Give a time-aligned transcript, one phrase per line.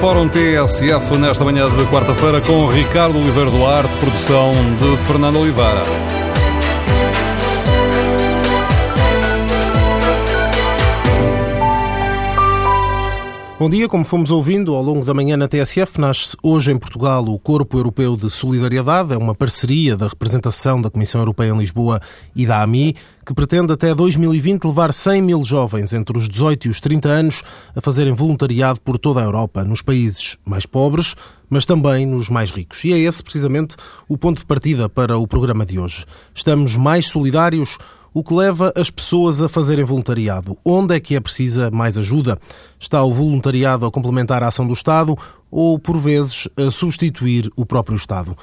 [0.00, 6.15] Fórum TSF nesta manhã de quarta-feira com Ricardo Oliveira Duarte, produção de Fernando Oliveira.
[13.58, 17.24] Bom dia, como fomos ouvindo ao longo da manhã na TSF, nasce hoje em Portugal
[17.24, 19.14] o Corpo Europeu de Solidariedade.
[19.14, 21.98] É uma parceria da representação da Comissão Europeia em Lisboa
[22.34, 22.94] e da AMI,
[23.24, 27.42] que pretende até 2020 levar 100 mil jovens entre os 18 e os 30 anos
[27.74, 31.14] a fazerem voluntariado por toda a Europa, nos países mais pobres,
[31.48, 32.84] mas também nos mais ricos.
[32.84, 33.74] E é esse precisamente
[34.06, 36.04] o ponto de partida para o programa de hoje.
[36.34, 37.78] Estamos mais solidários
[38.16, 40.56] o que leva as pessoas a fazerem voluntariado.
[40.64, 42.38] Onde é que é precisa mais ajuda?
[42.80, 45.14] Está o voluntariado a complementar a ação do Estado
[45.50, 48.34] ou, por vezes, a substituir o próprio Estado?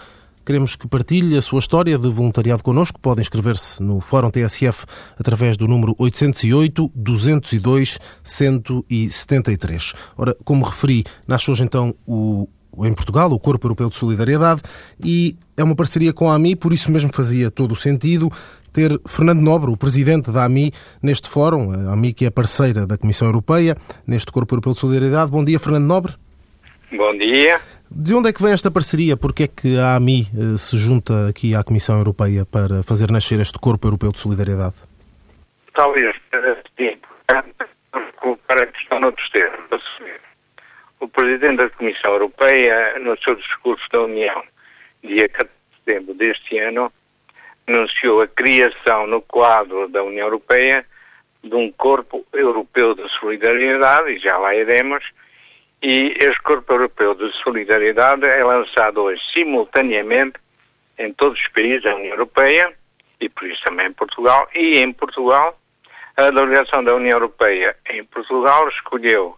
[0.46, 3.00] Queremos que partilhe a sua história de voluntariado connosco.
[3.00, 4.86] Podem inscrever-se no Fórum TSF
[5.18, 9.94] através do número 808 202 173.
[10.16, 12.48] Ora, como referi, nasce hoje então o
[12.80, 14.62] em Portugal, o Corpo Europeu de Solidariedade,
[15.00, 18.32] e é uma parceria com a AMI, por isso mesmo fazia todo o sentido
[18.74, 20.72] ter Fernando Nobre, o presidente da AMI,
[21.02, 23.76] neste fórum, a AMI que é parceira da Comissão Europeia,
[24.08, 25.32] neste Corpo Europeu de Solidariedade.
[25.32, 26.14] Bom dia, Fernando Nobre.
[26.92, 27.60] Bom dia.
[27.90, 29.16] De onde é que vem esta parceria?
[29.16, 33.40] Porquê é que a AMI eh, se junta aqui à Comissão Europeia para fazer nascer
[33.40, 34.76] este Corpo Europeu de Solidariedade?
[35.76, 36.16] Talvez
[36.78, 36.98] sim,
[38.18, 39.84] colocar a questão noutros termos.
[41.00, 44.44] O Presidente da Comissão Europeia, no seu discurso da União,
[45.04, 46.92] dia 14 de setembro deste ano,
[47.68, 50.86] anunciou a criação no quadro da União Europeia
[51.44, 55.04] de um corpo europeu de solidariedade, e já lá iremos,
[55.82, 60.40] e este corpo europeu de solidariedade é lançado hoje simultaneamente
[60.98, 62.74] em todos os países da União Europeia,
[63.20, 65.58] e por isso também em Portugal, e em Portugal,
[66.16, 69.36] a delegação da União Europeia em Portugal escolheu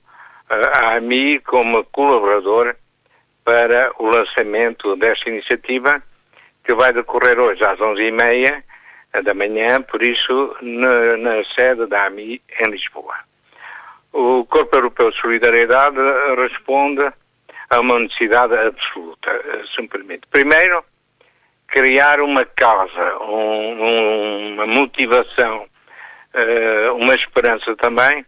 [0.49, 2.75] eh, a AMI como colaborador
[3.43, 6.01] para o lançamento desta iniciativa,
[6.65, 8.63] que vai decorrer hoje às 11h30
[9.23, 13.15] da manhã, por isso, na, na sede da AMI em Lisboa.
[14.11, 15.97] O Corpo Europeu de Solidariedade
[16.37, 17.01] responde
[17.69, 19.41] a uma necessidade absoluta,
[19.73, 20.27] se me permite.
[20.31, 20.83] Primeiro,
[21.67, 25.65] criar uma causa, um, uma motivação,
[26.33, 28.25] eh, uma esperança também,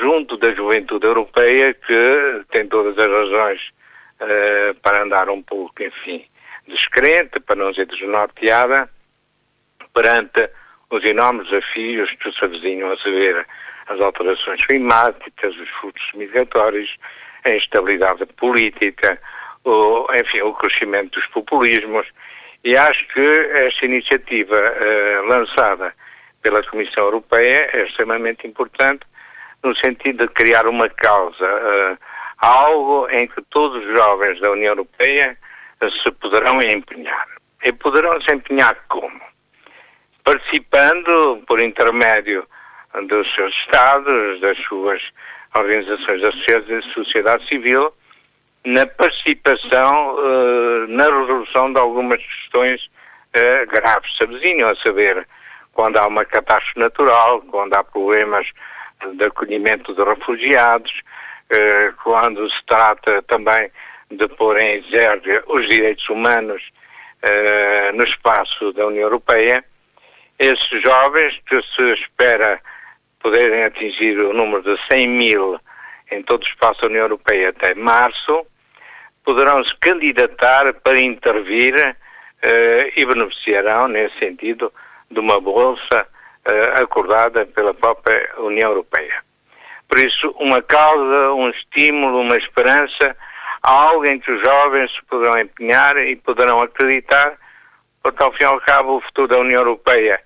[0.00, 3.60] junto da juventude europeia, que tem todas as razões
[4.20, 6.24] uh, para andar um pouco, enfim,
[6.66, 8.88] descrente, para não dizer desnorteada,
[9.94, 10.50] perante
[10.90, 13.46] os enormes desafios que se avizinham a saber
[13.88, 16.94] as alterações climáticas, os fluxos migratórios,
[17.44, 19.20] a instabilidade política,
[19.64, 22.06] o, enfim, o crescimento dos populismos.
[22.64, 25.94] E acho que esta iniciativa uh, lançada
[26.42, 29.06] pela Comissão Europeia é extremamente importante
[29.62, 31.98] no sentido de criar uma causa, uh,
[32.38, 35.36] algo em que todos os jovens da União Europeia
[35.80, 37.26] se poderão empenhar.
[37.64, 39.20] E poderão se empenhar como?
[40.24, 42.46] Participando por intermédio
[43.08, 45.02] dos seus Estados, das suas
[45.56, 46.32] organizações da
[46.94, 47.92] sociedade civil,
[48.64, 55.26] na participação uh, na resolução de algumas questões uh, graves se a saber,
[55.72, 58.46] quando há uma catástrofe natural, quando há problemas
[59.14, 60.90] de acolhimento de refugiados,
[61.52, 63.70] uh, quando se trata também
[64.10, 66.62] de pôr em exergue os direitos humanos
[67.22, 69.64] uh, no espaço da União Europeia,
[70.38, 72.60] esses jovens que se espera
[73.20, 75.58] poderem atingir o número de 100 mil
[76.10, 78.46] em todo o espaço da União Europeia até março,
[79.24, 84.72] poderão se candidatar para intervir uh, e beneficiarão, nesse sentido,
[85.10, 86.06] de uma bolsa
[86.48, 89.24] uh, acordada pela própria União Europeia.
[89.88, 93.16] Por isso, uma causa, um estímulo, uma esperança
[93.66, 97.36] algo em que os jovens se poderão empenhar e poderão acreditar,
[98.02, 100.20] porque ao fim e ao cabo o futuro da União Europeia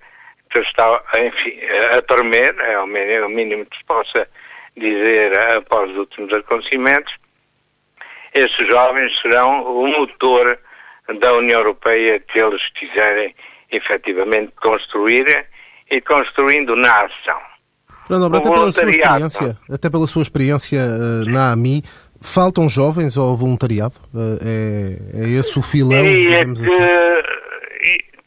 [0.55, 1.59] está, enfim,
[1.97, 4.27] a tremer, é o mínimo que se possa
[4.77, 7.13] dizer após os últimos acontecimentos,
[8.33, 10.57] esses jovens serão o motor
[11.19, 13.35] da União Europeia que eles quiserem
[13.71, 15.25] efetivamente construir
[15.89, 17.39] e construindo na ação.
[18.07, 21.83] Fernando, até pela sua experiência, até pela sua experiência uh, na AMI,
[22.21, 23.95] Faltam jovens ao voluntariado?
[24.15, 27.01] Eh, é, é esse o filão, é digamos que, assim?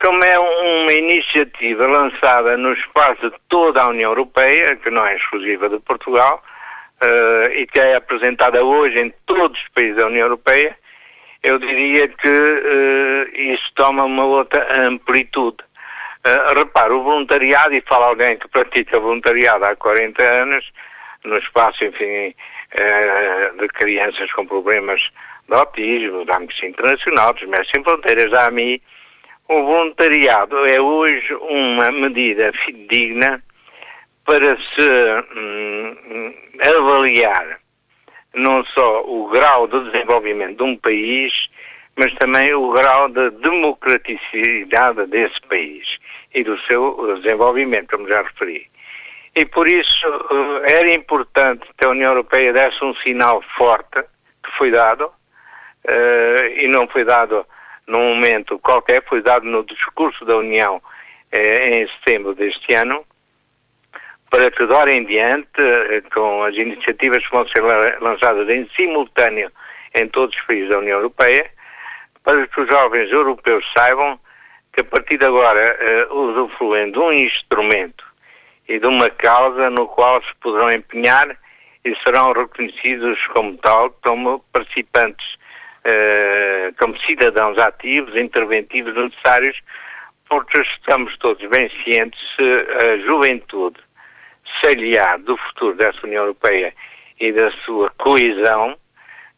[0.05, 5.17] Como é uma iniciativa lançada no espaço de toda a União Europeia, que não é
[5.17, 6.43] exclusiva de Portugal,
[7.03, 10.77] uh, e que é apresentada hoje em todos os países da União Europeia,
[11.43, 15.59] eu diria que uh, isso toma uma outra amplitude.
[16.27, 20.65] Uh, repare, o voluntariado, e fala alguém que pratica voluntariado há 40 anos,
[21.25, 22.35] no espaço, enfim,
[22.75, 25.01] uh, de crianças com problemas
[25.49, 28.83] de autismo, da Amnistia Internacional, dos Médicos Sem Fronteiras, da AMI,
[29.49, 32.51] o voluntariado é hoje uma medida
[32.89, 33.43] digna
[34.25, 34.91] para se
[35.37, 36.35] hum,
[36.65, 37.61] avaliar
[38.35, 41.33] não só o grau de desenvolvimento de um país,
[41.97, 45.87] mas também o grau de democraticidade desse país
[46.35, 48.67] e do seu desenvolvimento, como já referi.
[49.37, 54.01] E por isso eh, era importante que a União Europeia desse um sinal forte,
[54.45, 57.45] que foi dado, uh, e não foi dado
[57.87, 63.05] num momento qualquer, foi dado no discurso da União uh, em setembro deste ano,
[64.31, 67.63] para que de em diante, com as iniciativas que vão ser
[68.01, 69.51] lançadas em simultâneo
[70.01, 71.51] em todos os países da União Europeia,
[72.23, 74.19] para que os jovens europeus saibam
[74.73, 78.14] que a partir de agora uh, usufruem de um instrumento
[78.69, 81.37] e de uma causa no qual se poderão empenhar
[81.85, 85.35] e serão reconhecidos como tal, como participantes,
[85.85, 89.59] uh, como cidadãos ativos, interventivos necessários,
[90.29, 93.79] porque estamos todos bem cientes se a juventude
[94.63, 94.75] se
[95.25, 96.73] do futuro dessa União Europeia
[97.21, 98.77] e da sua coesão,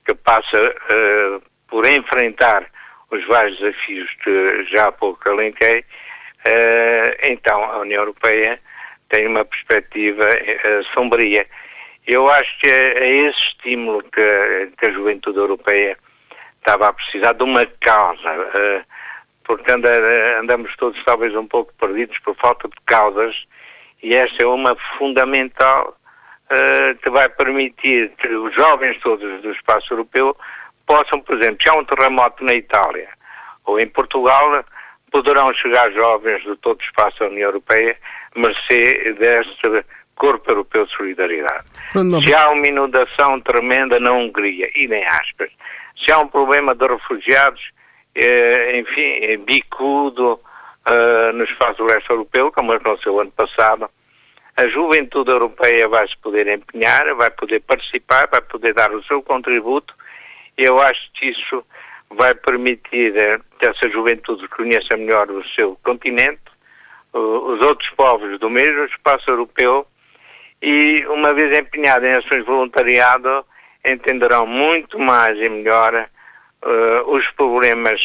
[0.06, 2.64] que passa uh, por enfrentar
[3.10, 8.60] os vários desafios que já há pouco alenquei, uh, então a União Europeia
[9.08, 11.46] tem uma perspectiva uh, sombria.
[12.06, 15.96] Eu acho que é esse estímulo que, que, a juventude europeia
[16.58, 18.84] estava a precisar de uma causa, uh,
[19.44, 19.90] porque anda,
[20.40, 23.34] andamos todos talvez um pouco perdidos por falta de causas
[24.02, 25.96] e esta é uma fundamental
[27.02, 30.36] que vai permitir que os jovens todos do espaço europeu
[30.86, 33.08] possam, por exemplo, se há um terremoto na Itália
[33.64, 34.64] ou em Portugal,
[35.10, 37.96] poderão chegar jovens de todo o espaço da União Europeia,
[38.36, 39.84] mercê deste
[40.14, 41.64] Corpo Europeu de Solidariedade.
[41.92, 45.50] Se há uma inundação tremenda na Hungria, e nem aspas,
[45.98, 47.60] se há um problema de refugiados,
[48.14, 50.40] eh, enfim, bicudo
[50.90, 53.90] eh, no espaço do leste europeu, como aconteceu ano passado,
[54.56, 59.22] a juventude europeia vai se poder empenhar, vai poder participar, vai poder dar o seu
[59.22, 59.94] contributo
[60.56, 61.64] eu acho que isso
[62.10, 66.40] vai permitir eh, que essa juventude conheça melhor o seu continente,
[67.18, 69.86] os outros povos do mesmo espaço europeu
[70.62, 73.44] e, uma vez empenhada em ações de voluntariado,
[73.84, 76.08] entenderão muito mais e melhor
[76.64, 78.00] uh, os problemas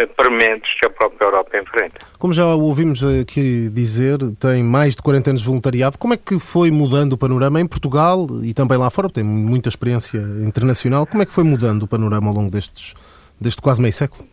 [0.00, 1.98] uh, prementes que a própria Europa enfrenta.
[2.18, 5.98] Como já ouvimos aqui dizer, tem mais de 40 anos de voluntariado.
[5.98, 9.10] Como é que foi mudando o panorama em Portugal e também lá fora?
[9.10, 11.06] Tem muita experiência internacional.
[11.06, 12.94] Como é que foi mudando o panorama ao longo destes,
[13.40, 14.26] deste quase meio século?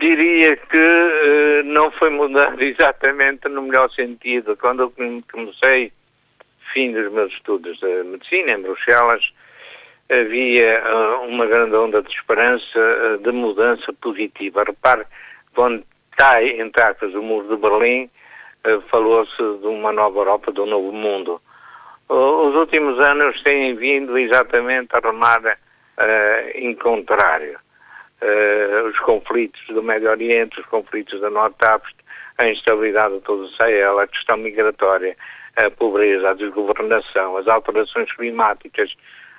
[0.00, 4.56] Diria que uh, não foi mudando exatamente no melhor sentido.
[4.56, 4.92] Quando eu
[5.30, 5.92] comecei,
[6.72, 9.22] fim dos meus estudos de medicina em Bruxelas,
[10.10, 14.64] havia uh, uma grande onda de esperança, uh, de mudança positiva.
[14.64, 15.04] Repare,
[15.54, 15.84] quando
[16.16, 18.10] cai, entre aspas, o muro de Berlim,
[18.90, 21.40] falou-se de uma nova Europa, de um novo mundo.
[22.08, 27.58] Os últimos anos têm vindo exatamente a remar uh, em contrário.
[28.88, 32.04] Os conflitos do Médio Oriente, os conflitos da Norte África,
[32.38, 35.16] a instabilidade de todo o Sahel, a questão migratória,
[35.56, 38.92] a pobreza, a desgovernação, as alterações climáticas,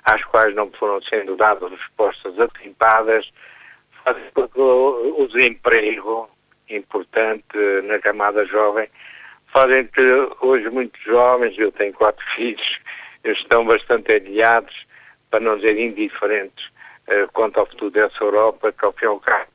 [0.04, 3.28] às quais não foram sendo dadas respostas atempadas,
[4.04, 6.28] fazem o desemprego,
[6.68, 8.88] importante na camada jovem,
[9.52, 10.02] fazem que
[10.40, 12.78] hoje muitos jovens, eu tenho quatro filhos,
[13.24, 14.74] estão bastante aliados,
[15.30, 16.71] para não dizer indiferentes, uh,
[17.32, 19.50] quanto ao futuro dessa Europa, que ao fim e ao cabo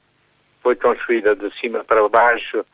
[0.61, 2.65] foi construída de cima para baixo,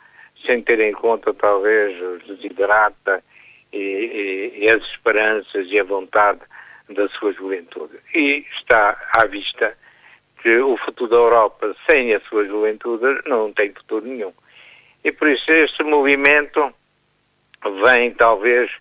[0.45, 3.23] sem ter em conta talvez os desiderata
[3.71, 6.39] e, e, e as esperanças e a vontade
[6.89, 7.97] da sua juventude.
[8.13, 9.77] E está à vista
[10.41, 14.33] que o futuro da Europa sem a sua juventude não tem futuro nenhum.
[15.03, 16.73] E por isso este movimento
[17.85, 18.71] vem talvez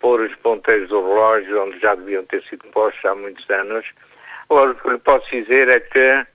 [0.00, 3.86] pôr os ponteiros do relógio onde já deviam ter sido postos há muitos anos.
[4.54, 6.26] O que posso dizer é que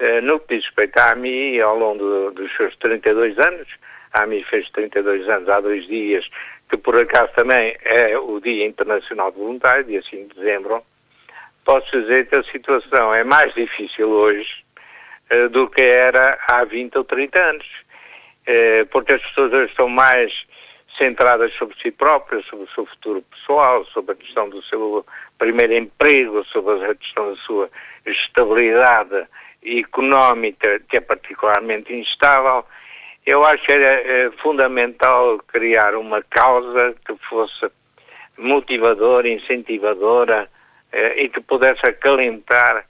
[0.00, 3.68] eh, no que diz respeito à AMI, ao longo do, dos seus 32 anos,
[4.12, 6.26] a AMI fez 32 anos há dois dias,
[6.68, 10.82] que por acaso também é o Dia Internacional de Voluntário, dia 5 de dezembro,
[11.64, 14.50] posso dizer que a situação é mais difícil hoje
[15.30, 19.88] uh, do que era há 20 ou 30 anos, uh, porque as pessoas hoje estão
[19.88, 20.32] mais
[21.00, 25.04] centradas sobre si próprias, sobre o seu futuro pessoal, sobre a questão do seu
[25.38, 27.70] primeiro emprego, sobre a questão da sua
[28.04, 29.26] estabilidade
[29.64, 32.64] económica, que é particularmente instável,
[33.26, 37.70] eu acho que era é, fundamental criar uma causa que fosse
[38.38, 40.48] motivadora, incentivadora
[41.16, 42.84] e que pudesse acalentar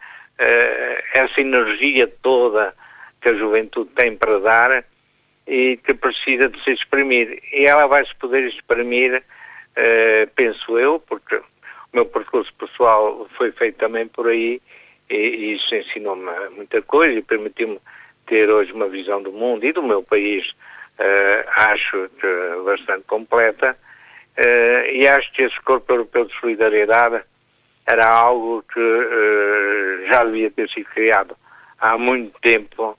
[1.15, 2.75] essa energia toda
[3.21, 4.85] que a juventude tem para dar
[5.47, 7.43] e que precisa de se exprimir.
[7.53, 9.23] E ela vai se poder exprimir,
[10.37, 11.45] penso eu, porque o
[11.93, 14.61] meu percurso pessoal foi feito também por aí
[15.09, 17.81] e, e isso ensinou-me muita coisa e permitiu-me
[18.27, 23.77] ter hoje uma visão do mundo e do meu país, uh, acho que bastante completa.
[24.93, 27.23] E acho que esse Corpo Europeu de Solidariedade
[27.87, 31.37] era algo que já devia ter sido criado
[31.79, 32.97] há muito tempo,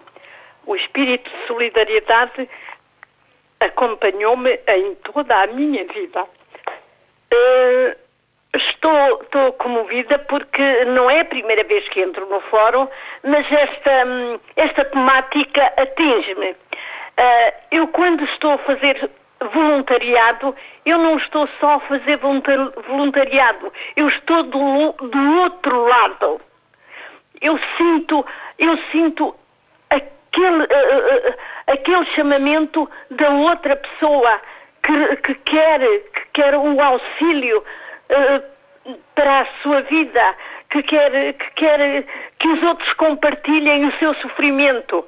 [0.68, 2.48] o espírito de solidariedade
[3.60, 6.26] acompanhou-me em toda a minha vida.
[8.88, 12.88] Estou, comovida porque não é a primeira vez que entro no fórum,
[13.24, 13.92] mas esta,
[14.56, 16.52] esta temática atinge-me.
[16.52, 19.10] Uh, eu, quando estou a fazer
[19.54, 26.42] voluntariado, eu não estou só a fazer voluntariado, eu estou do, do outro lado.
[27.42, 28.26] Eu sinto,
[28.58, 29.36] eu sinto
[29.90, 31.36] aquele, uh, uh,
[31.68, 34.40] aquele chamamento da outra pessoa
[34.82, 38.57] que, que, quer, que quer o auxílio uh,
[39.16, 40.36] para a sua vida,
[40.70, 42.04] que quer, que quer
[42.40, 45.06] que os outros compartilhem o seu sofrimento.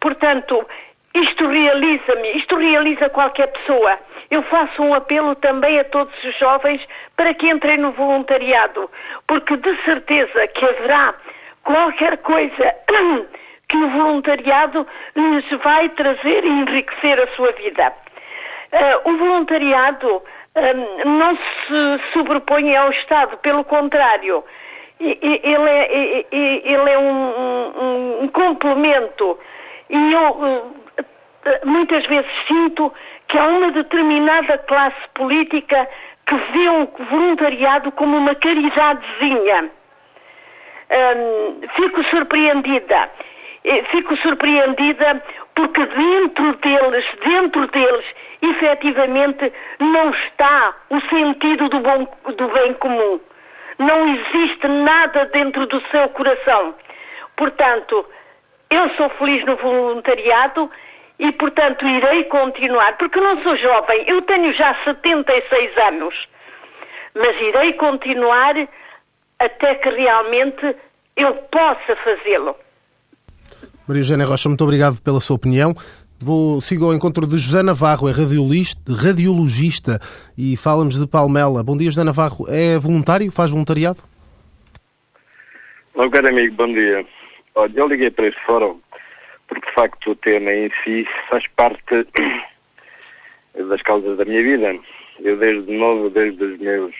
[0.00, 0.66] Portanto,
[1.14, 3.98] isto realiza-me, isto realiza qualquer pessoa.
[4.30, 6.80] Eu faço um apelo também a todos os jovens
[7.16, 8.88] para que entrem no voluntariado,
[9.26, 11.14] porque de certeza que haverá
[11.64, 12.74] qualquer coisa
[13.68, 17.92] que o voluntariado lhes vai trazer e enriquecer a sua vida.
[18.72, 20.22] Uh, o voluntariado
[21.04, 24.44] não se sobrepõe ao Estado, pelo contrário,
[24.98, 29.38] ele é, ele é um, um, complemento.
[29.88, 30.74] E eu uh,
[31.64, 32.92] muitas vezes sinto
[33.28, 35.88] que há uma determinada classe política
[36.26, 39.70] que vê o voluntariado como uma caridadezinha.
[40.90, 43.08] Um, fico surpreendida
[43.90, 45.22] fico surpreendida
[45.60, 48.06] porque dentro deles, dentro deles,
[48.40, 53.20] efetivamente não está o sentido do, bom, do bem comum.
[53.78, 56.74] Não existe nada dentro do seu coração.
[57.36, 58.06] Portanto,
[58.70, 60.70] eu sou feliz no voluntariado
[61.18, 66.28] e, portanto, irei continuar, porque não sou jovem, eu tenho já 76 anos,
[67.14, 68.54] mas irei continuar
[69.38, 70.74] até que realmente
[71.16, 72.56] eu possa fazê-lo.
[73.90, 75.74] Maria Eugénia Rocha, muito obrigado pela sua opinião.
[76.22, 79.98] Vou, sigo ao encontro de José Navarro, é radiologista
[80.38, 81.64] e fala-nos de Palmela.
[81.64, 82.46] Bom dia, José Navarro.
[82.48, 83.32] É voluntário?
[83.32, 83.98] Faz voluntariado?
[85.96, 87.04] Meu caro amigo, bom dia.
[87.56, 88.78] Olha, eu liguei para este fórum
[89.48, 92.06] porque, de facto, o tema em si faz parte
[93.68, 94.78] das causas da minha vida.
[95.18, 96.94] Eu, desde novo, desde os meus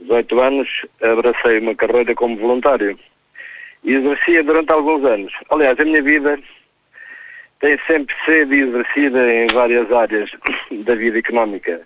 [0.00, 0.68] 18 anos,
[1.00, 2.98] abracei uma carreira como voluntário
[3.84, 5.32] e exercia durante alguns anos.
[5.50, 6.38] Aliás, a minha vida
[7.60, 10.30] tem sempre sido exercida em várias áreas
[10.84, 11.80] da vida económica,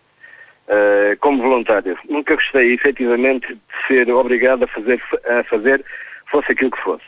[0.68, 1.98] uh, como voluntário.
[2.08, 5.84] Nunca gostei, efetivamente, de ser obrigado a fazer, a fazer
[6.30, 7.04] fosse aquilo que fosse.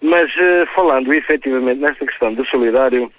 [0.00, 3.10] Mas, uh, falando efetivamente nesta questão do solidário,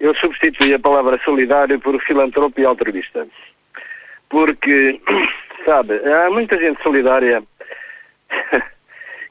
[0.00, 3.26] eu substituí a palavra solidário por filantropo e altruísta.
[4.28, 5.00] Porque,
[5.64, 7.42] sabe, há muita gente solidária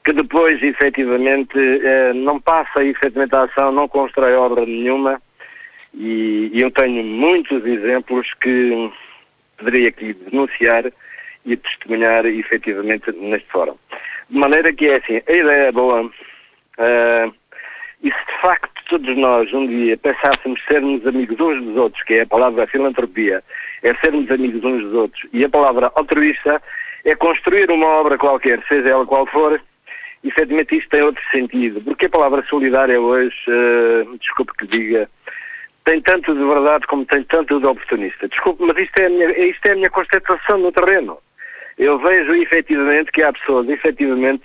[0.04, 5.20] que depois, efetivamente, eh, não passa efetivamente a ação, não constrói obra nenhuma.
[5.94, 8.90] E, eu tenho muitos exemplos que
[9.58, 10.90] poderia aqui denunciar
[11.44, 13.76] e testemunhar efetivamente neste fórum.
[14.28, 16.02] De maneira que é assim, a ideia é boa.
[16.02, 17.34] Uh,
[18.02, 22.14] e se de facto todos nós um dia pensássemos sermos amigos uns dos outros, que
[22.14, 23.42] é a palavra filantropia,
[23.82, 26.62] é sermos amigos uns dos outros, e a palavra altruísta
[27.04, 29.60] é construir uma obra qualquer, seja ela qual for,
[30.24, 31.80] efetivamente isto tem outro sentido.
[31.82, 35.08] Porque a palavra solidária hoje, uh, desculpe que diga,
[35.84, 38.28] tem tanto de verdade como tem tanto de oportunista.
[38.28, 41.18] Desculpe, mas isto é a minha, isto é a minha constatação no terreno.
[41.78, 44.44] Eu vejo efetivamente que há pessoas, efetivamente,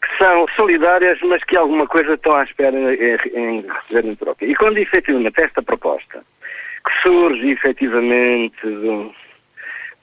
[0.00, 4.44] que são solidárias, mas que alguma coisa estão à espera em, em receber em troca.
[4.44, 6.22] E quando efetivamente esta proposta,
[6.86, 9.10] que surge efetivamente de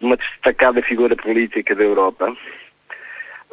[0.01, 2.35] uma destacada figura política da Europa,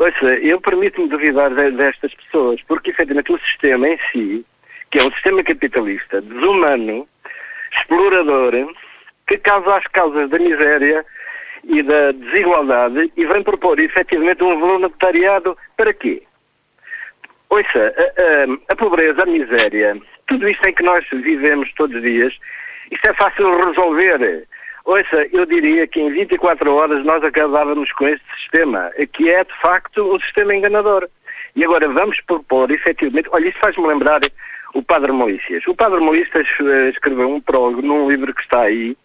[0.03, 4.45] ouça, eu permito-me duvidar destas pessoas, porque efetivamente o sistema em si,
[4.91, 7.07] que é um sistema capitalista, desumano,
[7.77, 8.53] explorador,
[9.27, 11.05] que causa as causas da miséria
[11.65, 16.23] e da desigualdade e vem propor efetivamente um voluntariado para quê?
[17.51, 22.03] Ouça, a, a, a, pobreza, a miséria, tudo isto em que nós vivemos todos os
[22.03, 22.35] dias,
[22.91, 24.47] isto é fácil resolver.
[24.85, 29.61] Ouça, eu diria que em 24 horas nós acabávamos com este sistema, que é de
[29.61, 31.09] facto um sistema enganador.
[31.55, 34.21] E agora vamos propor, efetivamente, olha, isso faz-me lembrar
[34.75, 35.67] o Padre Malícias.
[35.67, 36.47] O Padre Malícias
[36.91, 38.97] escreveu um prólogo num livro que está aí,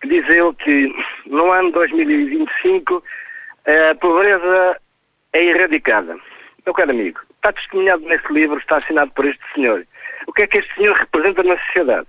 [0.00, 0.92] que diz ele que
[1.26, 3.04] no ano 2025
[3.66, 4.80] a pobreza
[5.34, 6.16] é erradicada.
[6.64, 9.86] Meu caro amigo, está testemunhado nesse livro, está assinado por este senhor.
[10.26, 12.08] O que é que este senhor representa na sociedade?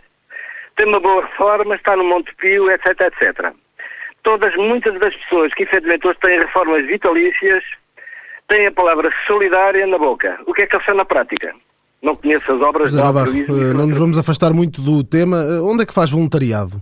[0.81, 3.53] Tem uma boa reforma, está no Monte Pio, etc, etc.
[4.23, 7.63] Todas, muitas das pessoas que efetivamente hoje têm reformas vitalícias
[8.47, 10.39] têm a palavra solidária na boca.
[10.47, 11.53] O que é que ele faz na prática?
[12.01, 15.37] Não conheço as obras José Navarro, eh, não nos vamos afastar muito do tema.
[15.37, 16.81] Eh, onde é que faz voluntariado?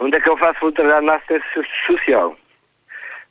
[0.00, 2.36] Onde é que eu faço voluntariado na assistência social?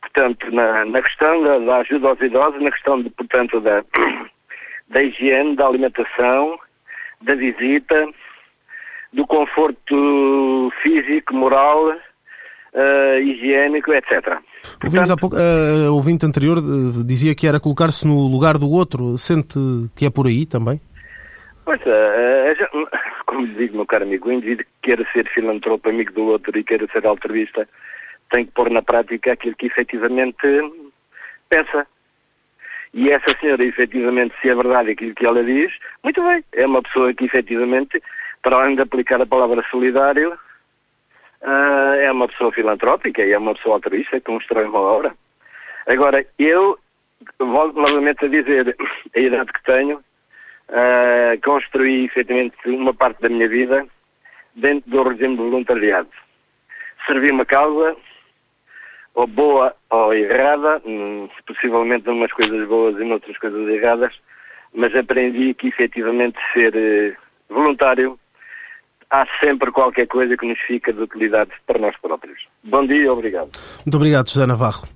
[0.02, 3.86] portanto, na, na questão da, da, ajuda aos idosos, na questão, de, portanto, da,
[4.90, 6.60] da higiene, da alimentação,
[7.22, 8.10] da visita,
[9.14, 14.40] do conforto físico, moral, uh, higiênico, etc.
[14.84, 16.58] Ouvimos há pouco, uh, o ouvinte anterior
[17.06, 19.18] dizia que era colocar-se no lugar do outro.
[19.18, 19.60] Sente
[19.96, 20.80] que é por aí também?
[21.66, 22.88] Pois, uh,
[23.26, 26.58] como lhe digo, meu caro amigo, o indivíduo que queira ser filantropo, amigo do outro
[26.58, 27.68] e queira ser altruísta,
[28.32, 30.48] tem que pôr na prática aquilo que efetivamente
[31.50, 31.86] pensa.
[32.94, 35.72] E essa senhora, efetivamente, se é verdade aquilo que ela diz,
[36.04, 36.44] muito bem.
[36.54, 38.02] É uma pessoa que, efetivamente,
[38.42, 40.34] para além de aplicar a palavra solidário,
[41.42, 45.16] uh, é uma pessoa filantrópica e é uma pessoa altruísta que constrói uma obra.
[45.88, 46.78] Agora, eu
[47.40, 48.76] volto novamente a dizer,
[49.16, 53.86] a idade que tenho, uh, construí, efetivamente, uma parte da minha vida
[54.56, 56.10] dentro do regime de voluntariado.
[57.06, 57.96] Servi uma causa,
[59.14, 64.14] ou boa ou errada, hum, possivelmente umas coisas boas e noutras coisas erradas,
[64.74, 67.16] mas aprendi que efetivamente ser eh,
[67.50, 68.18] voluntário
[69.12, 72.40] há sempre qualquer coisa que nos fica de utilidade para nós próprios.
[72.64, 73.50] Bom dia obrigado.
[73.86, 74.88] Muito obrigado, José Navarro.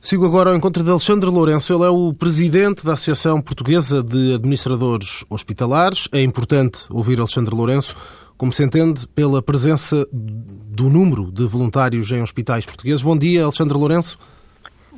[0.00, 1.72] Sigo agora ao encontro de Alexandre Lourenço.
[1.72, 6.08] Ele é o presidente da Associação Portuguesa de Administradores Hospitalares.
[6.12, 7.94] É importante ouvir Alexandre Lourenço
[8.42, 13.00] como se entende, pela presença do número de voluntários em hospitais portugueses.
[13.00, 14.18] Bom dia, Alexandre Lourenço.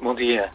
[0.04, 0.50] Bom dia.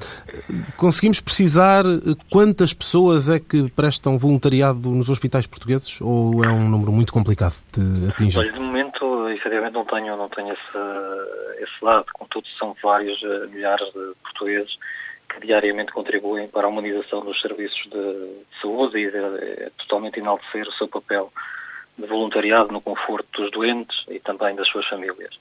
[0.78, 1.84] Conseguimos precisar
[2.32, 7.56] quantas pessoas é que prestam voluntariado nos hospitais portugueses ou é um número muito complicado
[7.74, 8.38] de atingir?
[8.38, 12.06] Olha, de momento, efetivamente, não tenho, não tenho esse, esse lado.
[12.14, 14.78] Contudo, são vários eh, milhares de portugueses
[15.34, 20.74] que diariamente contribuem para a humanização dos serviços de saúde e de totalmente enaltecer o
[20.74, 21.34] seu papel
[21.98, 25.40] de voluntariado no conforto dos doentes e também das suas famílias.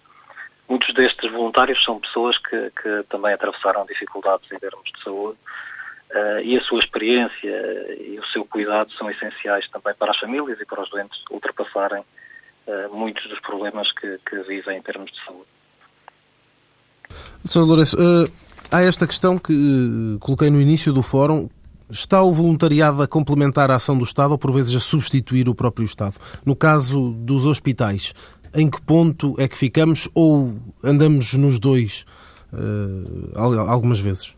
[0.68, 5.38] Muitos destes voluntários são pessoas que, que também atravessaram dificuldades em termos de saúde
[6.10, 10.60] uh, e a sua experiência e o seu cuidado são essenciais também para as famílias
[10.60, 15.24] e para os doentes ultrapassarem uh, muitos dos problemas que, que, vivem em termos de
[15.24, 15.48] saúde.
[17.46, 17.60] Sr.
[17.60, 18.30] Lourenço, uh,
[18.70, 21.48] há esta questão que coloquei no início do fórum,
[21.90, 25.54] Está o voluntariado a complementar a ação do Estado ou por vezes a substituir o
[25.54, 26.16] próprio Estado?
[26.44, 28.12] No caso dos hospitais,
[28.54, 32.04] em que ponto é que ficamos ou andamos nos dois
[32.52, 34.34] uh, algumas vezes?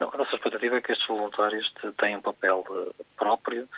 [0.00, 3.68] Não, a nossa expectativa é que estes voluntários tenham um papel eh, próprio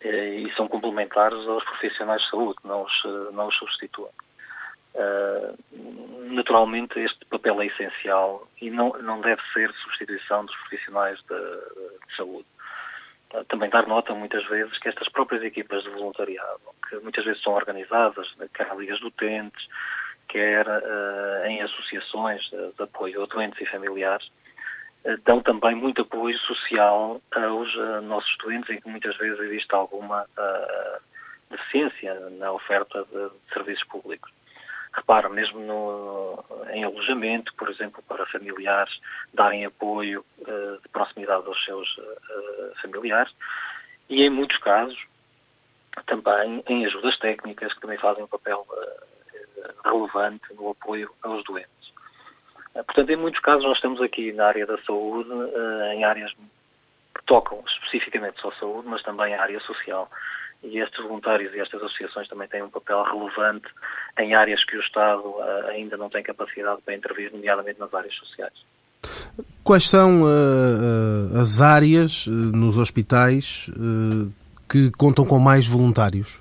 [0.00, 4.12] eh, e são complementares aos profissionais de saúde, não os, não os substituem.
[4.94, 5.58] Uh,
[6.32, 12.16] naturalmente, este papel é essencial e não, não deve ser substituição dos profissionais de, de
[12.16, 12.46] saúde.
[13.34, 17.42] Uh, também dar nota, muitas vezes, que estas próprias equipas de voluntariado, que muitas vezes
[17.42, 19.66] são organizadas, quer ligas de utentes,
[20.28, 20.66] quer
[21.46, 24.28] em associações de apoio a doentes e familiares,
[25.24, 30.26] dão também muito apoio social aos nossos doentes, em que muitas vezes existe alguma
[31.50, 34.32] deficiência na oferta de, de serviços públicos.
[34.94, 38.92] Repara, mesmo no, em alojamento, por exemplo, para familiares
[39.32, 43.32] darem apoio uh, de proximidade aos seus uh, familiares
[44.08, 44.96] e, em muitos casos,
[46.06, 51.92] também em ajudas técnicas que também fazem um papel uh, relevante no apoio aos doentes.
[52.72, 55.30] portanto, em muitos casos, nós estamos aqui na área da saúde,
[55.94, 60.10] em áreas que tocam especificamente só a saúde, mas também a área social
[60.64, 63.68] e estes voluntários e estas associações também têm um papel relevante
[64.18, 68.14] em áreas que o Estado uh, ainda não tem capacidade para intervir, nomeadamente nas áreas
[68.14, 68.54] sociais.
[69.62, 73.70] Quais são uh, as áreas uh, nos hospitais
[74.68, 76.40] que contam com mais voluntários?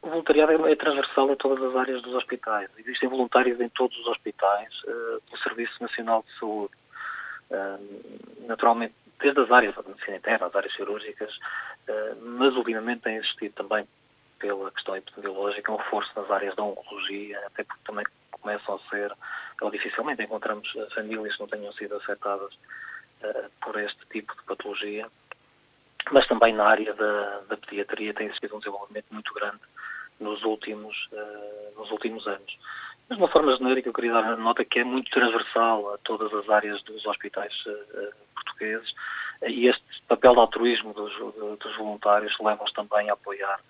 [0.00, 2.70] O voluntariado é, é transversal a todas as áreas dos hospitais.
[2.78, 4.68] Existem voluntários em todos os hospitais
[5.30, 6.72] do Serviço Nacional de Saúde.
[8.46, 11.32] naturalmente, desde as áreas da medicina interna, as áreas cirúrgicas,
[11.88, 13.86] eh, mas ultimamente tem existido também,
[14.38, 19.12] pela questão epidemiológica, um reforço nas áreas da oncologia, até porque também começam a ser,
[19.62, 24.42] ou dificilmente encontramos eh, famílias que não tenham sido afetadas uh, por este tipo de
[24.42, 25.08] patologia,
[26.10, 29.60] mas também na área da, da pediatria tem existido um desenvolvimento muito grande
[30.20, 30.96] nos últimos,
[31.76, 32.58] nos últimos anos.
[33.08, 35.98] Mas de uma forma genérica, eu queria dar a nota que é muito transversal a
[35.98, 38.92] todas as áreas dos hospitais uh, portugueses
[39.46, 43.60] e este papel de altruísmo dos, dos voluntários leva-os também a apoiar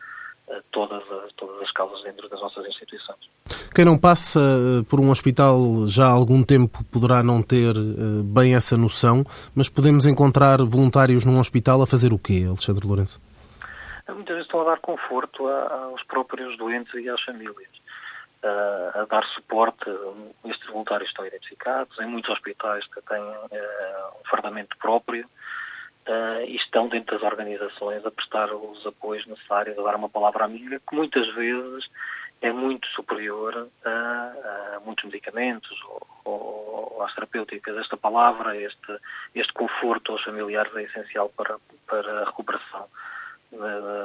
[0.49, 3.18] uh, todas, as, todas as causas dentro das nossas instituições.
[3.75, 4.40] Quem não passa
[4.88, 9.22] por um hospital já há algum tempo poderá não ter uh, bem essa noção,
[9.55, 13.20] mas podemos encontrar voluntários num hospital a fazer o quê, Alexandre Lourenço?
[14.09, 17.68] Muitas vezes estão a dar conforto aos próprios doentes e às famílias.
[18.42, 19.90] A dar suporte.
[20.44, 25.27] Estes voluntários estão identificados, em muitos hospitais que têm um fardamento próprio,
[26.07, 30.44] uh, e estão dentro das organizações a prestar os apoios necessários, a dar uma palavra
[30.44, 31.85] amiga, que muitas vezes
[32.40, 37.77] é muito superior a, a muitos medicamentos ou, ou, às terapêuticas.
[37.79, 38.99] Esta palavra, este,
[39.35, 42.87] este conforto aos familiares é essencial para, para a recuperação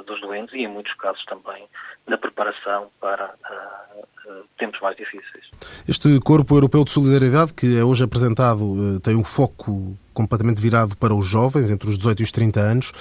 [0.05, 1.67] dos doentes e, em muitos casos, também
[2.07, 5.45] na preparação para uh, uh, tempos mais difíceis.
[5.87, 11.13] Este Corpo Europeu de Solidariedade, que é hoje apresentado, tem um foco completamente virado para
[11.13, 12.91] os jovens, entre os 18 e os 30 anos.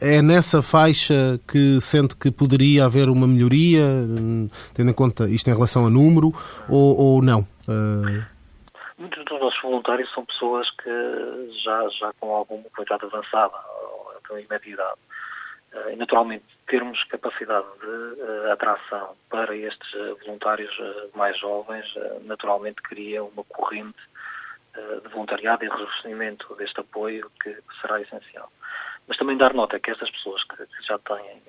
[0.00, 3.82] É nessa faixa que sente que poderia haver uma melhoria,
[4.74, 6.32] tendo em conta isto em relação a número,
[6.68, 7.46] ou, ou não?
[8.98, 10.90] Muitos dos nossos voluntários são pessoas que
[11.64, 13.56] já, já com alguma idade avançada,
[13.92, 15.09] ou com média idade eh,
[15.92, 20.76] e naturalmente termos capacidade de uh, atração para estes uh, voluntários
[21.14, 21.86] mais jovens,
[22.22, 23.98] naturalmente cria uma corrente
[25.02, 28.50] de voluntariado e rejuvenescimento deste apoio que, será essencial.
[29.08, 30.56] Mas também dar nota que estas pessoas que,
[30.86, 31.42] já têm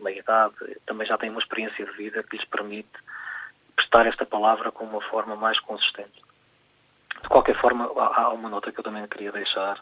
[0.00, 0.54] meia idade
[0.86, 2.90] também já têm uma experiência de vida que lhes permite
[3.76, 6.20] prestar esta palavra com uma forma mais consistente.
[7.22, 9.80] De qualquer forma, há uma nota que eu também queria deixar,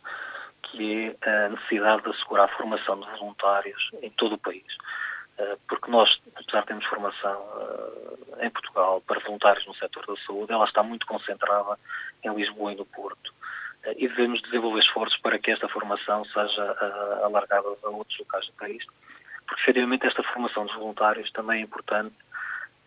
[0.77, 4.65] que é a necessidade de assegurar a formação de voluntários em todo o país.
[5.37, 7.45] Eh, porque nós, apesar de termos formação
[8.39, 11.79] eh, em Portugal para voluntários no setor da saúde, ela está muito concentrada
[12.23, 13.33] em Lisboa e no Porto.
[13.85, 16.77] Eh, e devemos desenvolver esforços para que esta formação seja
[17.25, 18.85] alargada a outros locais do país.
[19.47, 22.15] Porque, efetivamente, esta formação dos voluntários também é importante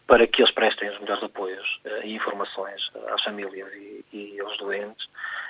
[0.08, 5.06] para que eles prestem os melhores apoios e informações às famílias e, e aos doentes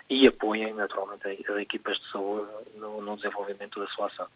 [0.10, 4.28] e apoiem naturalmente as equipas de saúde no, no desenvolvimento da sua ação.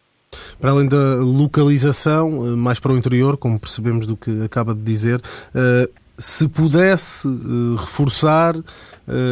[0.60, 4.82] Para além da localização, eh, mais para o interior, como percebemos do que acaba de
[4.82, 5.20] dizer,
[5.56, 8.54] eh, se pudesse eh, reforçar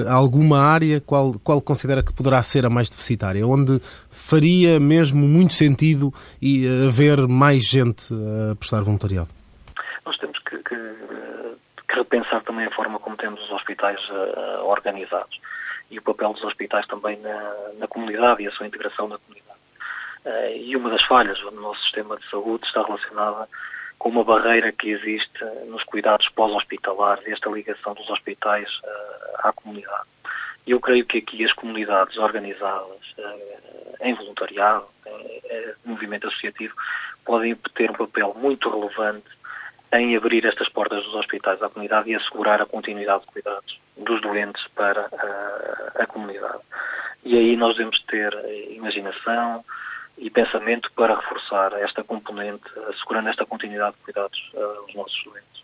[0.10, 3.47] alguma área, qual, qual considera que poderá ser a mais deficitária?
[3.47, 8.13] Onde faria mesmo muito sentido e haver mais gente
[8.52, 9.30] a prestar voluntariado?
[10.06, 10.75] Nós temos que, que,
[11.88, 14.02] que repensar também a forma como temos os hospitais
[14.65, 15.39] organizados
[15.89, 19.60] e o papel dos hospitais também na, na comunidade e a sua integração na comunidade.
[20.25, 23.47] Uh, e uma das falhas no nosso sistema de saúde está relacionada
[23.97, 29.54] com uma barreira que existe nos cuidados pós-hospitalares e esta ligação dos hospitais uh, à
[29.54, 30.08] comunidade.
[30.67, 36.73] E eu creio que aqui as comunidades organizadas uh, em voluntariado, em movimento associativo,
[37.25, 39.28] podem ter um papel muito relevante
[39.93, 44.22] em abrir estas portas dos hospitais à comunidade e assegurar a continuidade de cuidados dos
[44.22, 46.64] doentes para a, a comunidade.
[47.24, 48.34] E aí nós devemos ter
[48.72, 49.64] imaginação
[50.18, 55.59] e pensamento para reforçar esta componente, assegurando esta continuidade de cuidados aos nossos doentes.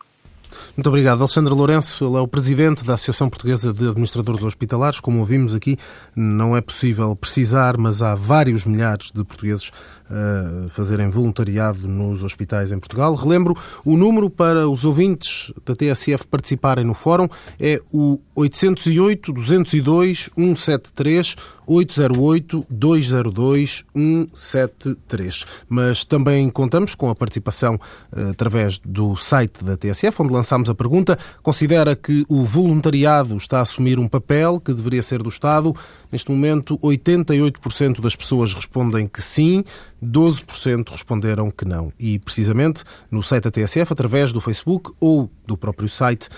[0.75, 1.21] Muito obrigado.
[1.21, 4.99] Alexandre Lourenço, ele é o presidente da Associação Portuguesa de Administradores Hospitalares.
[4.99, 5.77] Como ouvimos aqui,
[6.15, 9.71] não é possível precisar, mas há vários milhares de portugueses
[10.09, 13.15] a fazerem voluntariado nos hospitais em Portugal.
[13.15, 17.27] Relembro, o número para os ouvintes da TSF participarem no fórum
[17.59, 21.35] é o 808 202 173
[21.67, 25.45] 808 202 173.
[25.67, 27.79] Mas também contamos com a participação
[28.15, 33.59] eh, através do site da TSF, onde lançámos a pergunta: considera que o voluntariado está
[33.59, 35.75] a assumir um papel que deveria ser do Estado?
[36.11, 39.63] Neste momento, 88% das pessoas respondem que sim,
[40.03, 41.91] 12% responderam que não.
[41.99, 46.29] E, precisamente, no site da TSF, através do Facebook ou do próprio site,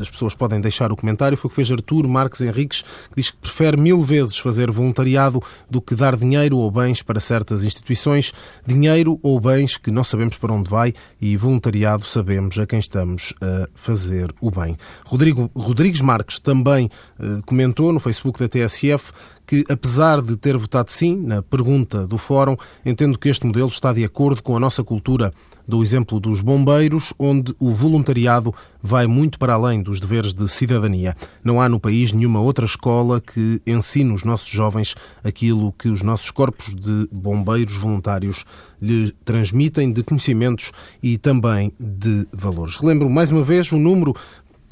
[0.00, 1.36] as pessoas podem deixar o comentário.
[1.36, 5.42] Foi o que fez Artur Marques Henriques, que diz que prefere mil vezes fazer voluntariado
[5.70, 8.32] do que dar dinheiro ou bens para certas instituições.
[8.66, 13.34] Dinheiro ou bens que não sabemos para onde vai e voluntariado sabemos a quem estamos
[13.40, 14.76] a fazer o bem.
[15.04, 19.12] Rodrigo Rodrigues Marques também eh, comentou no Facebook da TSF
[19.46, 23.92] que, apesar de ter votado sim na pergunta do Fórum, entendo que este modelo está
[23.92, 25.32] de acordo com a nossa cultura.
[25.66, 31.16] Do exemplo dos bombeiros, onde o voluntariado vai muito para além dos deveres de cidadania.
[31.42, 36.02] Não há no país nenhuma outra escola que ensine os nossos jovens aquilo que os
[36.02, 38.44] nossos corpos de bombeiros voluntários
[38.80, 40.70] lhe transmitem de conhecimentos
[41.02, 42.76] e também de valores.
[42.76, 44.14] Relembro mais uma vez o número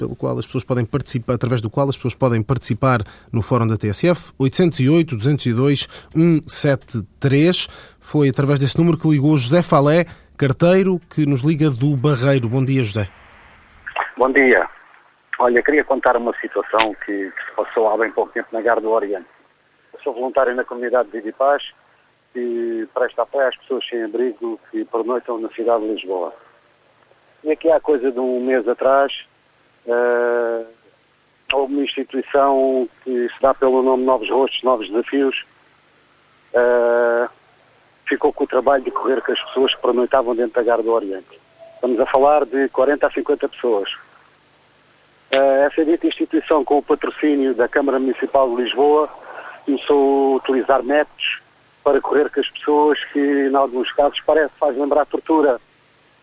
[0.03, 2.99] pelo qual as pessoas podem participar, através do qual as pessoas podem participar
[3.31, 7.67] no Fórum da TSF, 808 202 173.
[8.01, 10.03] Foi através desse número que ligou José Falé,
[10.37, 12.49] carteiro, que nos liga do Barreiro.
[12.49, 13.07] Bom dia, José.
[14.17, 14.67] Bom dia.
[15.39, 18.81] Olha, queria contar uma situação que, que se passou há bem pouco tempo na Gar
[18.81, 19.27] do Oriente.
[19.93, 21.63] Eu sou voluntário na comunidade de Vidipaz
[22.35, 26.33] e presta apoio às pessoas sem abrigo que pernoitam na cidade de Lisboa.
[27.43, 29.13] E aqui há coisa de um mês atrás
[29.85, 30.65] Uh,
[31.53, 35.45] houve uma instituição que se dá pelo nome Novos Rostos, Novos Desafios,
[36.53, 37.29] uh,
[38.07, 40.91] ficou com o trabalho de correr com as pessoas que pernoitavam dentro da Gar do
[40.91, 41.39] Oriente.
[41.75, 43.89] Estamos a falar de 40 a 50 pessoas.
[45.35, 49.09] Uh, essa dita instituição, com o patrocínio da Câmara Municipal de Lisboa,
[49.65, 51.41] começou a utilizar métodos
[51.83, 55.59] para correr com as pessoas que, em alguns casos, parece faz lembrar tortura.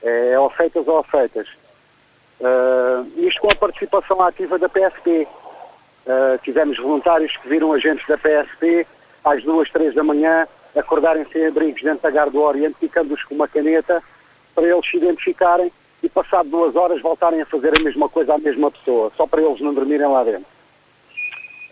[0.03, 1.46] É, ou feitas ou feitas.
[2.40, 5.29] Uh, isto com a participação ativa da PSP.
[6.07, 8.87] Uh, tivemos voluntários que viram agentes da PSP
[9.22, 13.35] às duas, três da manhã acordarem sem abrigos dentro da Gar do Oriente, picando-os com
[13.35, 14.03] uma caneta
[14.55, 15.72] para eles se identificarem
[16.03, 19.42] e, passado duas horas, voltarem a fazer a mesma coisa à mesma pessoa, só para
[19.42, 20.46] eles não dormirem lá dentro.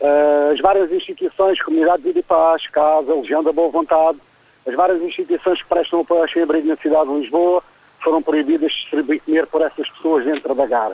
[0.01, 4.19] Uh, as várias instituições, Comunidade de Paz, Casa, Legião da Boa Vontade,
[4.67, 7.63] as várias instituições que prestam apoio ao sem-abrigo na cidade de Lisboa,
[8.03, 10.93] foram proibidas de distribuir comer por essas pessoas dentro da GAR.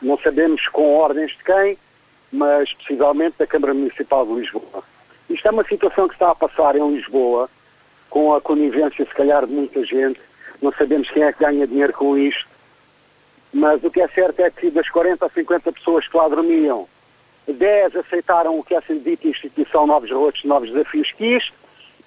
[0.00, 1.78] Não sabemos com ordens de quem,
[2.32, 4.82] mas possivelmente da Câmara Municipal de Lisboa.
[5.28, 7.48] Isto é uma situação que está a passar em Lisboa,
[8.10, 10.20] com a conivência, se calhar, de muita gente.
[10.62, 12.46] Não sabemos quem é que ganha dinheiro com isto.
[13.52, 16.86] Mas o que é certo é que das 40 a 50 pessoas que lá dormiam,
[17.48, 21.50] 10 aceitaram o que é sido dito instituição Novos Rotos, Novos Desafios quis,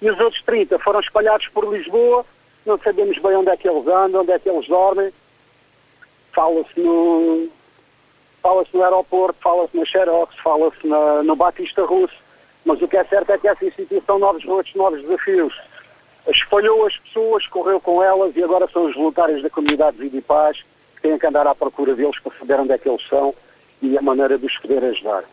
[0.00, 2.24] e os outros 30 foram espalhados por Lisboa
[2.66, 5.12] não sabemos bem onde é que eles andam, onde é que eles dormem.
[6.32, 7.48] Fala-se no,
[8.42, 12.14] fala-se no aeroporto, fala-se na Xerox, fala-se no Batista Russo,
[12.64, 15.54] mas o que é certo é que essa instituição Novos Rotos, Novos Desafios
[16.28, 20.18] espalhou as pessoas, correu com elas e agora são os voluntários da comunidade de Vida
[20.18, 20.58] e Paz
[20.96, 23.34] que têm que andar à procura deles para saber onde é que eles são
[23.82, 25.24] e a maneira de os poder ajudar.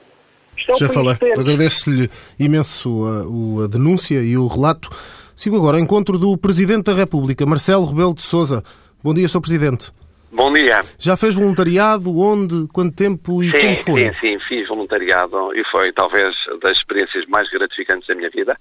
[0.69, 1.15] É Já falei.
[1.37, 2.09] Agradeço-lhe
[2.39, 4.89] imenso a, a denúncia e o relato.
[5.37, 8.63] Sigo agora ao encontro do Presidente da República, Marcelo Rebelo de Sousa.
[9.03, 9.39] Bom dia, Sr.
[9.39, 9.91] Presidente.
[10.31, 10.81] Bom dia.
[10.97, 12.09] Já fez voluntariado?
[12.09, 12.67] Onde?
[12.73, 14.03] Quanto tempo e sim, como foi?
[14.05, 18.57] Sim, sim, fiz voluntariado e foi talvez das experiências mais gratificantes da minha vida.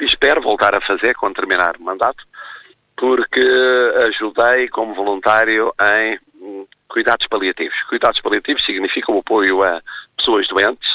[0.00, 2.24] E espero voltar a fazer quando terminar o mandato,
[2.96, 3.46] porque
[4.08, 6.18] ajudei como voluntário em
[6.88, 7.76] cuidados paliativos.
[7.90, 9.82] Cuidados paliativos significam o apoio a
[10.16, 10.88] pessoas doentes,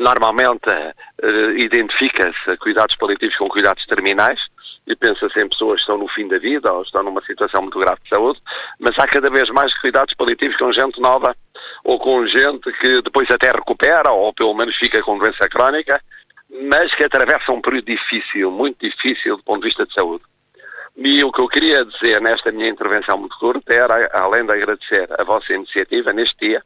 [0.00, 4.40] Normalmente uh, identifica-se cuidados paliativos com cuidados terminais
[4.86, 7.78] e pensa-se em pessoas que estão no fim da vida ou estão numa situação muito
[7.78, 8.40] grave de saúde,
[8.78, 11.36] mas há cada vez mais cuidados paliativos com gente nova
[11.84, 16.00] ou com gente que depois até recupera ou pelo menos fica com doença crónica,
[16.70, 20.24] mas que atravessa um período difícil, muito difícil do ponto de vista de saúde.
[20.96, 25.10] E o que eu queria dizer nesta minha intervenção muito curta era, além de agradecer
[25.18, 26.62] a vossa iniciativa neste dia,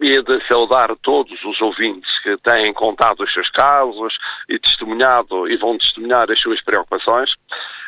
[0.00, 4.16] e de saudar todos os ouvintes que têm contado os seus casos
[4.48, 7.30] e testemunhado e vão testemunhar as suas preocupações,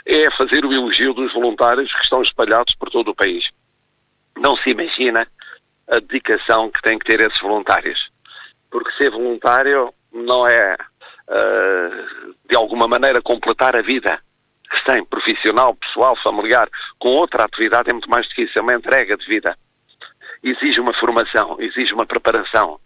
[0.06, 3.44] é fazer o elogio dos voluntários que estão espalhados por todo o país.
[4.36, 5.26] não se imagina
[5.88, 7.98] a dedicação que têm que ter esses voluntários.
[8.70, 14.20] Porque ser voluntário não é, uh, de alguma maneira, completar a vida
[14.70, 18.58] que se tem, profissional, pessoal, familiar, com outra atividade, é muito mais do que isso,
[18.58, 19.56] é uma entrega de vida.
[20.44, 22.78] Exige uma formação, exige uma preparação,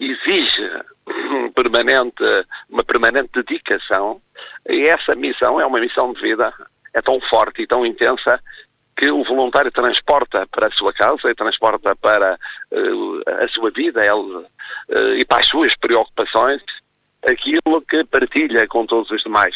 [0.00, 0.70] exige
[1.06, 2.24] um permanente,
[2.70, 4.20] uma permanente dedicação
[4.68, 6.52] e essa missão é uma missão de vida,
[6.94, 8.40] é tão forte e tão intensa
[8.96, 12.38] que o voluntário transporta para a sua casa e transporta para
[12.70, 16.62] uh, a sua vida ele, uh, e para as suas preocupações
[17.30, 19.54] aquilo que partilha com todos os demais.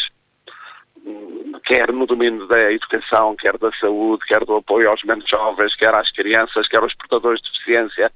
[1.64, 5.94] Quer no domínio da educação, quer da saúde, quer do apoio aos menos jovens, quer
[5.94, 8.12] às crianças, quer aos portadores de deficiência,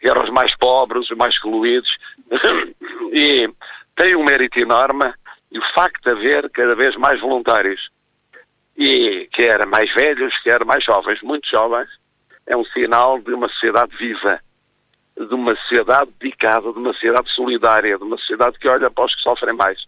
[0.00, 1.90] quer aos mais pobres, os mais excluídos.
[3.12, 3.48] e
[3.96, 5.12] tem um mérito enorme
[5.50, 7.90] e o facto de haver cada vez mais voluntários
[8.76, 11.88] e quer mais velhos, quer mais jovens, muito jovens,
[12.46, 14.40] é um sinal de uma sociedade viva,
[15.16, 19.14] de uma sociedade dedicada, de uma sociedade solidária, de uma sociedade que olha para os
[19.14, 19.78] que sofrem mais.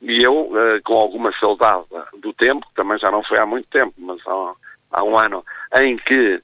[0.00, 1.84] E eu, eh, com alguma saudade
[2.20, 4.54] do tempo, que também já não foi há muito tempo, mas há,
[4.92, 5.44] há um ano,
[5.78, 6.42] em que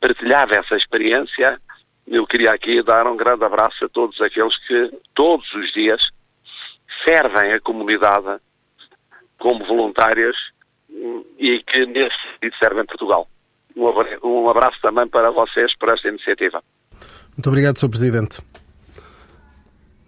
[0.00, 1.60] partilhava essa experiência,
[2.06, 6.00] eu queria aqui dar um grande abraço a todos aqueles que todos os dias
[7.04, 8.40] servem a comunidade
[9.38, 10.36] como voluntários
[11.38, 13.28] e que nesse sentido servem Portugal.
[13.76, 16.62] Um abraço também para vocês por esta iniciativa.
[17.30, 17.88] Muito obrigado, Sr.
[17.88, 18.42] Presidente.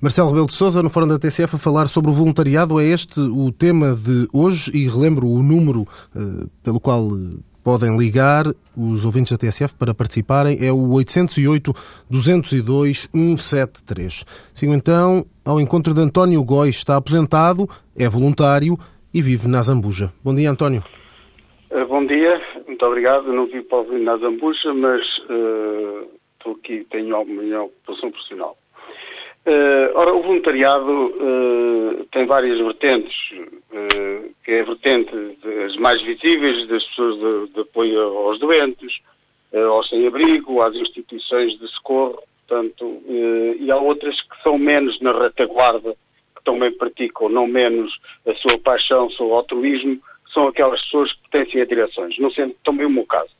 [0.02, 2.80] Marcelo Rebelo de Sousa, no Fórum da TCF, a falar sobre o voluntariado.
[2.80, 7.96] É este o tema de hoje e relembro o número uh, pelo qual uh, podem
[7.96, 10.58] ligar os ouvintes da TSF para participarem.
[10.60, 10.88] É o
[12.10, 14.24] 808-202-173.
[14.52, 16.74] Sigo então ao encontro de António Góis.
[16.74, 18.76] Está aposentado, é voluntário
[19.14, 20.12] e vive na Zambuja.
[20.24, 20.82] Bom dia, António.
[21.70, 23.32] Uh, bom dia, muito obrigado.
[23.32, 28.56] Não vivo para ouvir na Zambuja, mas uh, estou aqui, tenho alguma minha profissional.
[29.44, 31.14] Uh, ora, o voluntariado
[32.12, 33.14] tem várias vertentes,
[34.44, 37.16] que é a vertente das mais visíveis das pessoas
[37.48, 39.00] de, de apoio aos doentes,
[39.52, 45.96] aos sem-abrigo, às instituições de socorro, portanto, e há outras que são menos na retaguarda
[46.44, 47.92] também praticam não menos
[48.26, 50.00] a sua paixão, o seu altruísmo,
[50.32, 53.30] são aquelas pessoas que pertencem a direções, não sendo também o meu caso.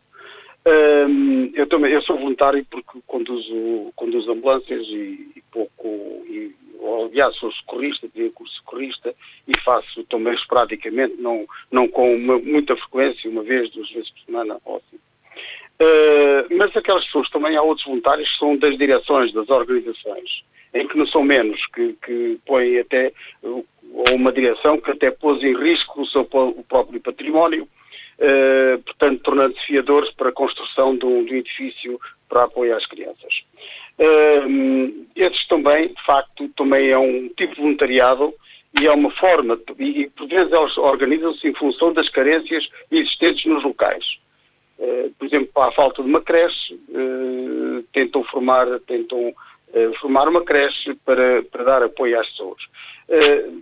[0.64, 5.88] Um, eu também eu sou voluntário porque conduzo, conduzo ambulâncias e, e pouco,
[6.29, 6.55] e,
[7.05, 9.12] aliás, sou socorrista, tenho curso socorrista
[9.48, 14.20] e faço também esporadicamente, não, não com uma, muita frequência, uma vez, duas vezes por
[14.20, 14.96] semana, ou assim.
[15.81, 20.44] Uh, mas aquelas pessoas também há outros voluntários que são das direções, das organizações
[20.75, 23.64] em que não são menos, que, que põem até ou
[24.14, 27.68] uma direção que até pôs em risco o seu o próprio património,
[28.24, 32.87] eh, portanto, tornando-se fiadores para a construção de um, de um, edifício para apoio às
[32.87, 33.42] crianças.
[33.98, 34.44] Eh,
[35.16, 38.32] esses também, de facto, também é um tipo de voluntariado
[38.80, 43.44] e é uma forma, e, e por vezes elas organizam-se em função das carências existentes
[43.44, 44.04] nos locais.
[44.78, 49.35] Uh, por exemplo, para a falta de uma creche, uh, tentam formar, tentam
[50.00, 52.62] formar uma creche para, para dar apoio às pessoas.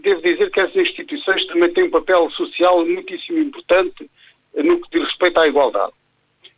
[0.03, 4.11] Devo dizer que essas instituições também têm um papel social muitíssimo importante
[4.55, 5.93] no que diz respeito à igualdade.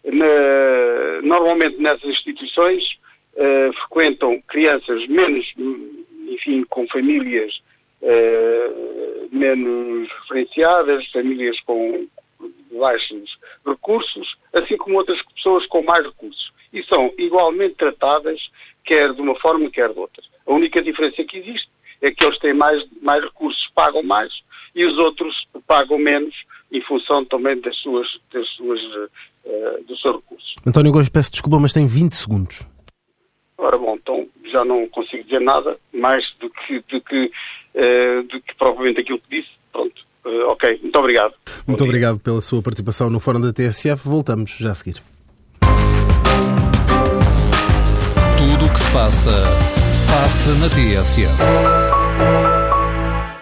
[0.05, 2.83] Na, normalmente nessas instituições
[3.35, 5.52] uh, frequentam crianças menos,
[6.28, 7.62] enfim, com famílias
[8.02, 12.07] uh, menos referenciadas, famílias com
[12.72, 16.52] baixos recursos, assim como outras pessoas com mais recursos.
[16.72, 18.40] E são igualmente tratadas
[18.85, 20.22] quer de uma forma, quer de outra.
[20.46, 21.68] A única diferença que existe
[22.02, 24.32] é que eles têm mais, mais recursos, pagam mais,
[24.74, 25.34] e os outros
[25.66, 26.34] pagam menos,
[26.70, 30.54] em função também das suas, das suas, uh, dos seus recursos.
[30.66, 32.66] António Góes, peço desculpa, mas tem 20 segundos.
[33.58, 37.31] Ora bom, então já não consigo dizer nada mais do que, do que,
[37.74, 39.50] uh, do que provavelmente aquilo que disse.
[39.70, 40.02] Pronto.
[40.24, 41.35] Uh, ok, muito obrigado.
[41.66, 44.08] Muito obrigado pela sua participação no Fórum da TSF.
[44.08, 45.02] Voltamos já a seguir.
[48.38, 49.31] Tudo o que se passa,
[50.13, 51.27] passa na TSF.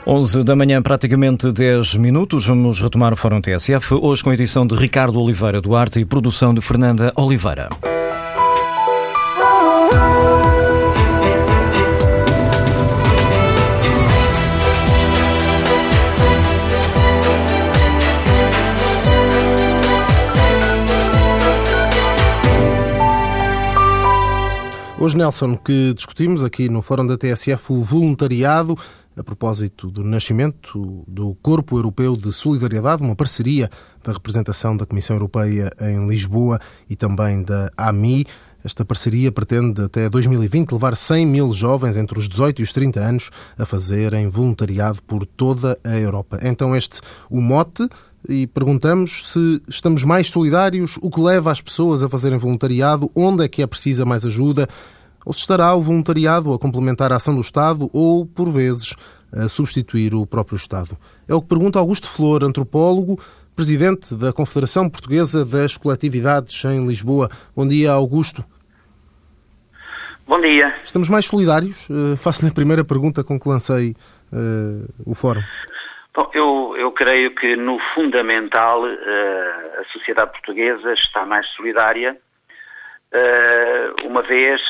[0.06, 2.46] 11 da manhã, praticamente 10 minutos.
[2.46, 6.54] Vamos retomar o Fórum TSF, hoje com a edição de Ricardo Oliveira Duarte e produção
[6.54, 7.70] de Fernanda Oliveira.
[25.02, 28.76] Hoje, Nelson, que discutimos aqui no Fórum da TSF o voluntariado
[29.16, 33.70] a propósito do nascimento do Corpo Europeu de Solidariedade, uma parceria
[34.04, 38.26] da representação da Comissão Europeia em Lisboa e também da AMI.
[38.62, 43.00] Esta parceria pretende até 2020 levar 100 mil jovens entre os 18 e os 30
[43.00, 46.38] anos a fazerem voluntariado por toda a Europa.
[46.42, 47.88] Então este o mote
[48.28, 53.44] e perguntamos se estamos mais solidários, o que leva as pessoas a fazerem voluntariado, onde
[53.44, 54.68] é que é precisa mais ajuda,
[55.24, 58.94] ou se estará o voluntariado a complementar a ação do Estado ou, por vezes,
[59.32, 60.96] a substituir o próprio Estado.
[61.28, 63.18] É o que pergunta Augusto Flor, antropólogo,
[63.54, 67.30] presidente da Confederação Portuguesa das Coletividades em Lisboa.
[67.54, 68.44] Bom dia, Augusto.
[70.26, 70.74] Bom dia.
[70.84, 71.88] Estamos mais solidários?
[71.90, 73.96] Uh, Faço-lhe a primeira pergunta com que lancei
[74.32, 75.42] uh, o fórum.
[76.20, 82.20] Bom, eu, eu creio que no fundamental uh, a sociedade portuguesa está mais solidária,
[84.04, 84.60] uma vez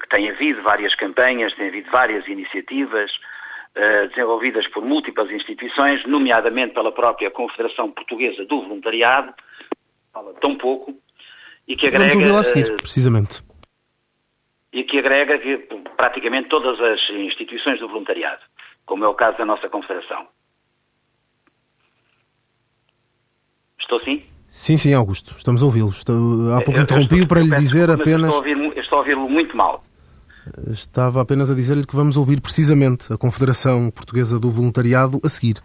[0.00, 3.10] que tem havido várias campanhas, tem havido várias iniciativas
[4.08, 9.34] desenvolvidas por múltiplas instituições, nomeadamente pela própria Confederação Portuguesa do Voluntariado,
[10.14, 10.94] fala tão pouco,
[11.68, 12.14] e que agrega...
[12.14, 13.42] Vamos a seguir, precisamente
[14.72, 15.58] e que agrega que,
[15.98, 18.40] praticamente todas as instituições do voluntariado,
[18.86, 20.26] como é o caso da nossa Confederação.
[23.92, 24.22] Estou sim?
[24.48, 25.90] Sim, sim, Augusto, estamos a ouvi-lo.
[26.56, 28.34] Há pouco interrompi-o para lhe dizer apenas.
[28.76, 29.84] Estou a, ouvi-lo muito mal.
[30.70, 35.56] Estava apenas a dizer-lhe que vamos ouvir precisamente a Confederação Portuguesa do Voluntariado a seguir.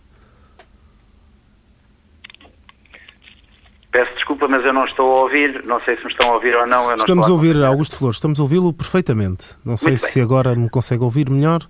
[3.92, 5.66] Peço desculpa, mas eu não estou a ouvir.
[5.66, 6.94] Não sei se me estão a ouvir ou não.
[6.96, 9.56] estamos a ouvir, a Augusto Flores, estamos a ouvi-lo perfeitamente.
[9.66, 10.24] Não sei Muito se bem.
[10.24, 11.62] agora me consegue ouvir melhor.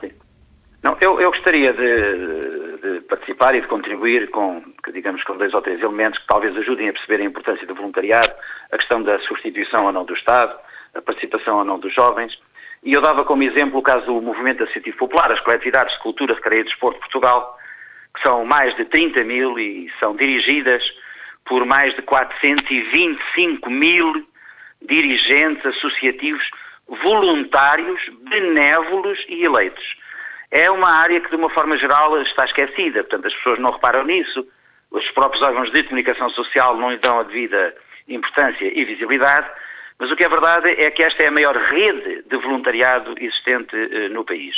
[0.00, 0.10] Sim.
[0.82, 4.62] Não, eu, eu gostaria de, de, participar e de contribuir com,
[4.92, 8.32] digamos, com dois ou três elementos que talvez ajudem a perceber a importância do voluntariado,
[8.70, 10.58] a questão da substituição ou não do Estado,
[10.94, 12.36] a participação ou não dos jovens.
[12.82, 16.34] E eu dava como exemplo o caso do Movimento Associativo Popular, as coletividades de cultura,
[16.34, 17.58] recreio e desporto de Portugal,
[18.14, 20.82] que são mais de 30 mil e são dirigidas
[21.46, 24.26] por mais de 425 mil
[24.82, 26.42] dirigentes associativos
[27.02, 29.84] voluntários, benévolos e eleitos.
[30.50, 34.04] É uma área que, de uma forma geral, está esquecida, portanto, as pessoas não reparam
[34.04, 34.46] nisso,
[34.90, 37.74] os próprios órgãos de comunicação social não lhe dão a devida
[38.08, 39.48] importância e visibilidade,
[39.98, 43.76] mas o que é verdade é que esta é a maior rede de voluntariado existente
[43.76, 44.56] uh, no país.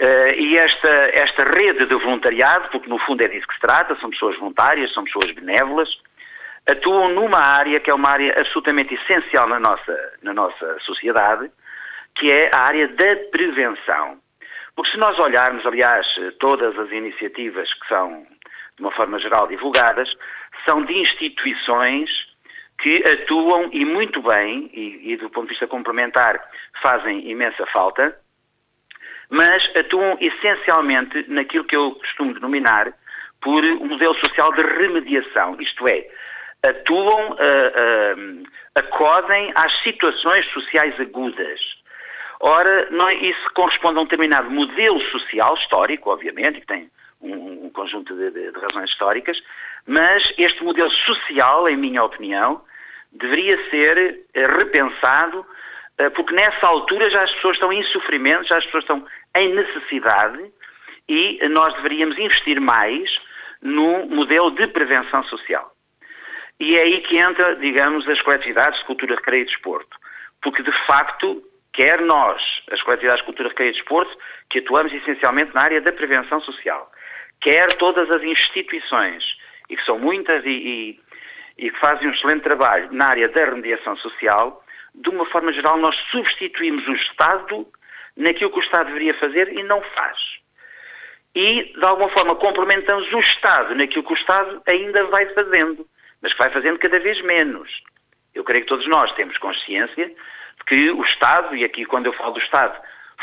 [0.00, 3.96] Uh, e esta, esta rede de voluntariado, porque no fundo é disso que se trata,
[3.96, 5.88] são pessoas voluntárias, são pessoas benévolas,
[6.66, 11.50] atuam numa área que é uma área absolutamente essencial na nossa, na nossa sociedade,
[12.16, 14.18] que é a área da prevenção.
[14.74, 16.06] Porque se nós olharmos, aliás,
[16.38, 18.26] todas as iniciativas que são,
[18.80, 20.10] de uma forma geral, divulgadas,
[20.64, 22.10] são de instituições
[22.80, 26.40] que atuam e muito bem, e, e do ponto de vista complementar,
[26.82, 28.16] fazem imensa falta,
[29.28, 32.92] mas atuam essencialmente naquilo que eu costumo denominar
[33.42, 36.06] por um modelo social de remediação, isto é,
[36.62, 38.42] atuam, uh, uh,
[38.74, 41.60] acodem às situações sociais agudas.
[42.40, 46.90] Ora, não, é, isso corresponde a um determinado modelo social, histórico, obviamente, que tem
[47.34, 49.38] um, conjunto de, de, de razões históricas,
[49.86, 52.62] mas este modelo social, em minha opinião,
[53.12, 55.44] deveria ser repensado
[56.00, 59.06] eh, porque nessa altura já as pessoas estão em sofrimento, já as pessoas estão
[59.36, 60.50] em necessidade
[61.06, 63.10] e nós deveríamos investir mais
[63.60, 65.70] no modelo de prevenção social.
[66.58, 69.96] E é aí que entra, digamos, as coletividades de cultura, recreio e desporto.
[70.42, 74.16] Porque, de facto, quer nós, as coletividades de cultura, recreio e desporto,
[74.48, 76.90] que atuamos essencialmente na área da prevenção social,
[77.40, 79.24] quer todas as instituições,
[79.68, 81.00] e que são muitas e, e,
[81.58, 84.62] e que fazem um excelente trabalho na área da remediação social,
[84.94, 87.66] de uma forma geral, nós substituímos o Estado
[88.16, 90.18] naquilo que o Estado deveria fazer e não faz.
[91.34, 95.86] E, de alguma forma, complementamos o Estado naquilo que o Estado ainda vai fazendo,
[96.20, 97.70] mas que vai fazendo cada vez menos.
[98.34, 102.12] Eu creio que todos nós temos consciência de que o Estado, e aqui quando eu
[102.14, 102.76] falo do Estado,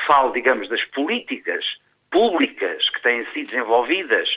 [0.05, 1.65] falo, digamos, das políticas
[2.11, 4.29] públicas que têm sido desenvolvidas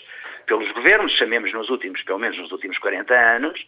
[0.46, 3.66] pelos governos, chamemos nos últimos, pelo menos nos últimos 40 anos,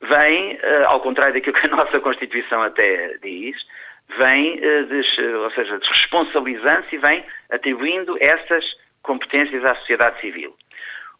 [0.00, 3.56] vem, eh, ao contrário daquilo que a nossa Constituição até diz,
[4.18, 8.64] vem, eh, ou seja, desresponsabilizando-se e vem atribuindo essas
[9.02, 10.54] competências à sociedade civil.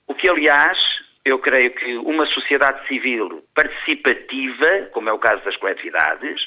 [0.07, 0.79] O que, aliás,
[1.25, 6.41] eu creio que uma sociedade civil participativa, como é o caso das coletividades,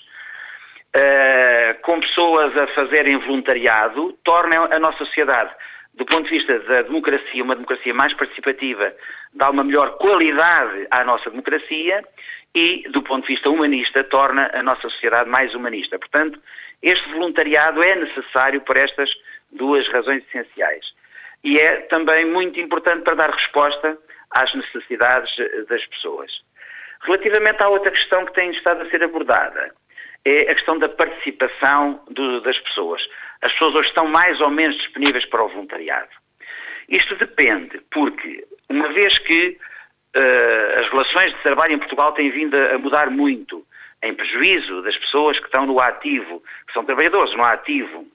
[0.95, 5.51] uh, com pessoas a fazerem voluntariado, torna a nossa sociedade,
[5.95, 8.93] do ponto de vista da democracia, uma democracia mais participativa,
[9.33, 12.03] dá uma melhor qualidade à nossa democracia
[12.55, 15.99] e, do ponto de vista humanista, torna a nossa sociedade mais humanista.
[15.99, 16.39] Portanto,
[16.81, 19.09] este voluntariado é necessário por estas
[19.51, 20.85] duas razões essenciais.
[21.43, 23.97] E é também muito importante para dar resposta
[24.31, 25.31] às necessidades
[25.67, 26.31] das pessoas.
[27.01, 29.73] Relativamente à outra questão que tem estado a ser abordada,
[30.25, 33.01] é a questão da participação do, das pessoas.
[33.41, 36.09] As pessoas hoje estão mais ou menos disponíveis para o voluntariado.
[36.89, 39.57] Isto depende, porque uma vez que
[40.15, 43.65] uh, as relações de trabalho em Portugal têm vindo a mudar muito,
[44.01, 48.05] em prejuízo das pessoas que estão no ativo, que são trabalhadores no ativo,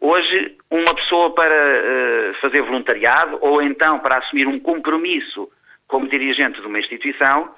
[0.00, 5.50] Hoje, uma pessoa para uh, fazer voluntariado ou então para assumir um compromisso
[5.88, 7.52] como dirigente de uma instituição,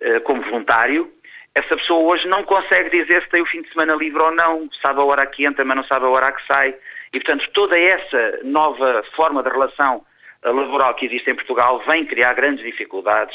[0.00, 1.08] uh, como voluntário,
[1.56, 4.68] essa pessoa hoje não consegue dizer se tem o fim de semana livre ou não,
[4.82, 6.74] sabe a hora que entra, mas não sabe a hora que sai.
[7.14, 10.04] E, portanto, toda essa nova forma de relação
[10.42, 13.34] eh, laboral que existe em Portugal vem criar grandes dificuldades,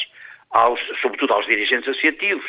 [0.52, 2.46] aos, sobretudo aos dirigentes associativos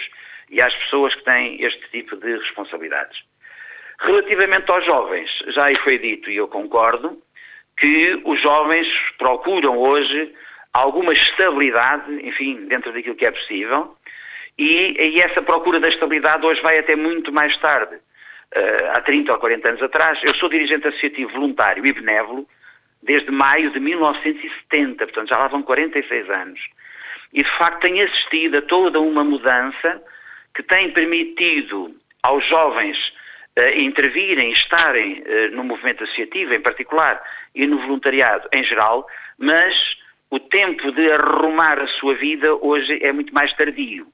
[0.50, 3.18] e às pessoas que têm este tipo de responsabilidades.
[4.00, 7.16] Relativamente aos jovens, já aí foi dito e eu concordo,
[7.78, 10.34] que os jovens procuram hoje
[10.74, 13.96] alguma estabilidade, enfim, dentro daquilo que é possível,
[14.62, 17.96] e, e essa procura da estabilidade hoje vai até muito mais tarde.
[17.96, 22.46] Uh, há 30 ou 40 anos atrás, eu sou dirigente associativo voluntário e benévolo
[23.02, 26.60] desde maio de 1970, portanto já lá vão 46 anos.
[27.32, 30.02] E de facto tenho assistido a toda uma mudança
[30.54, 32.96] que tem permitido aos jovens
[33.58, 37.20] uh, intervirem, estarem uh, no movimento associativo em particular
[37.54, 39.06] e no voluntariado em geral,
[39.38, 39.74] mas
[40.30, 44.06] o tempo de arrumar a sua vida hoje é muito mais tardio.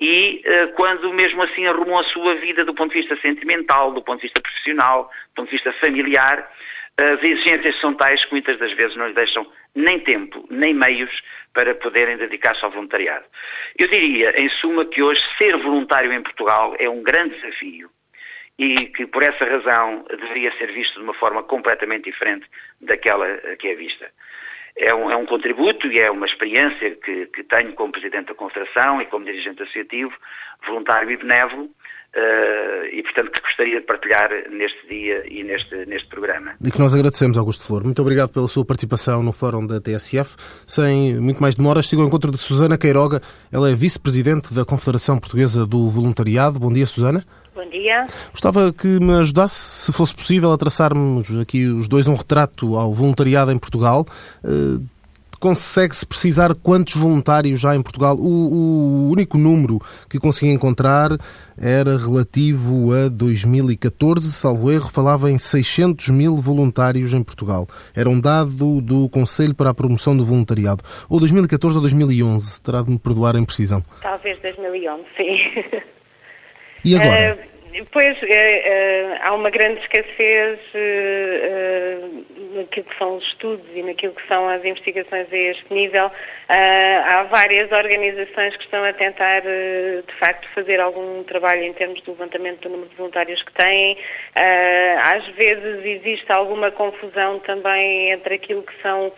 [0.00, 4.02] E uh, quando mesmo assim arrumou a sua vida do ponto de vista sentimental, do
[4.02, 6.50] ponto de vista profissional, do ponto de vista familiar,
[6.98, 11.10] as exigências são tais que muitas das vezes não lhe deixam nem tempo, nem meios
[11.52, 13.24] para poderem dedicar-se ao voluntariado.
[13.78, 17.90] Eu diria, em suma, que hoje ser voluntário em Portugal é um grande desafio
[18.58, 22.46] e que por essa razão deveria ser visto de uma forma completamente diferente
[22.80, 23.26] daquela
[23.58, 24.10] que é vista.
[24.78, 28.34] É um, é um contributo e é uma experiência que, que, tenho como Presidente da
[28.34, 30.12] Confederação e como dirigente associativo,
[30.66, 36.08] voluntário e benévolo, uh, e portanto que gostaria de partilhar neste dia e neste, neste
[36.08, 36.54] programa.
[36.62, 37.84] E que nós agradecemos, Augusto Flor.
[37.84, 40.36] Muito obrigado pela sua participação no Fórum da TSF.
[40.66, 43.22] Sem muito mais demoras, sigo ao encontro de Susana Queiroga.
[43.50, 46.60] Ela é Vice-Presidente da Confederação Portuguesa do Voluntariado.
[46.60, 47.24] Bom dia, Susana.
[47.56, 48.06] Bom dia.
[48.32, 52.92] Gostava que me ajudasse, se fosse possível, a traçarmos aqui os dois um retrato ao
[52.92, 54.06] voluntariado em Portugal.
[54.44, 54.84] Uh,
[55.38, 58.16] Consegue-se precisar quantos voluntários já em Portugal?
[58.16, 59.78] O, o, único número
[60.08, 61.10] que consegui encontrar
[61.60, 67.66] era relativo a 2014, salvo erro, falava em 600 mil voluntários em Portugal.
[67.94, 70.82] Era um dado do Conselho para a Promoção do Voluntariado.
[71.08, 73.84] Ou 2014 ou 2011, terá de me perdoar a imprecisão.
[74.02, 75.86] Talvez 2011, sim.
[76.86, 77.34] E agora?
[77.34, 80.60] Uh, pois, uh, há uma grande escassez
[82.54, 86.10] naquilo que são os estudos e naquilo que são as investigações a este nível.
[86.48, 92.12] há várias organizações que estão a tentar, de facto, fazer algum trabalho em termos do
[92.12, 93.98] levantamento do número de voluntários que têm.
[94.34, 99.12] às vezes existe alguma confusão também entre aquilo que são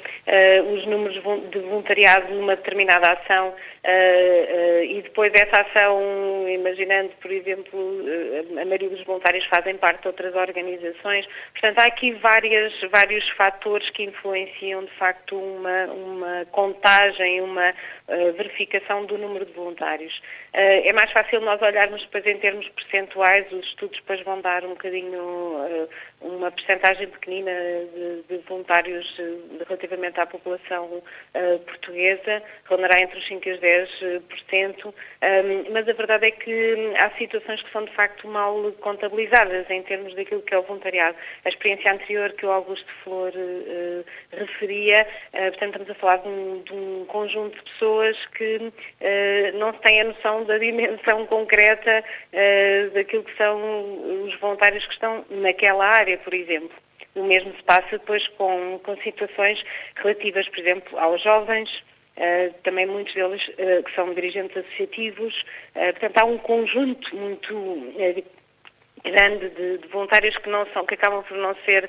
[0.74, 1.14] os números
[1.52, 3.54] de voluntariado numa determinada ação
[3.84, 9.76] Uh, uh, e depois essa ação, imaginando, por exemplo, uh, a maioria dos voluntários fazem
[9.76, 11.26] parte de outras organizações.
[11.52, 17.72] Portanto, há aqui várias, vários fatores que influenciam, de facto, uma, uma contagem, uma
[18.36, 20.18] verificação do número de voluntários.
[20.52, 24.70] É mais fácil nós olharmos depois em termos percentuais, os estudos depois vão dar um
[24.70, 25.78] bocadinho
[26.20, 27.52] uma percentagem pequenina
[27.94, 29.06] de, de voluntários
[29.66, 31.02] relativamente à população
[31.66, 34.94] portuguesa, rondará entre os 5 e os 10 10%,
[35.72, 40.14] mas a verdade é que há situações que são de facto mal contabilizadas em termos
[40.14, 41.16] daquilo que é o voluntariado.
[41.44, 43.32] A experiência anterior que o Augusto Flor
[44.32, 48.72] referia, portanto estamos a falar de um, de um conjunto de pessoas que
[49.54, 52.04] não se tem a noção da dimensão concreta
[52.94, 56.76] daquilo que são os voluntários que estão naquela área, por exemplo.
[57.14, 59.62] O mesmo se passa depois com, com situações
[59.96, 61.70] relativas, por exemplo, aos jovens,
[62.18, 65.32] Uh, também muitos deles uh, que são dirigentes associativos.
[65.76, 67.54] Uh, portanto, há um conjunto muito
[69.10, 71.88] grande de, de, voluntários que não são, que acabam por não ser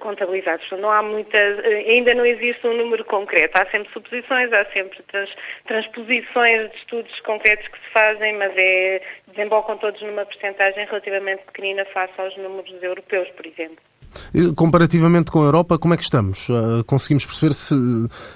[0.00, 0.64] contabilizados.
[0.72, 3.56] Não há muitas, ainda não existe um número concreto.
[3.60, 5.30] Há sempre suposições, há sempre trans,
[5.66, 11.84] transposições de estudos concretos que se fazem, mas é, desembocam todos numa percentagem relativamente pequenina
[11.86, 13.78] face aos números europeus, por exemplo.
[14.56, 16.48] Comparativamente com a Europa, como é que estamos?
[16.86, 17.74] Conseguimos perceber se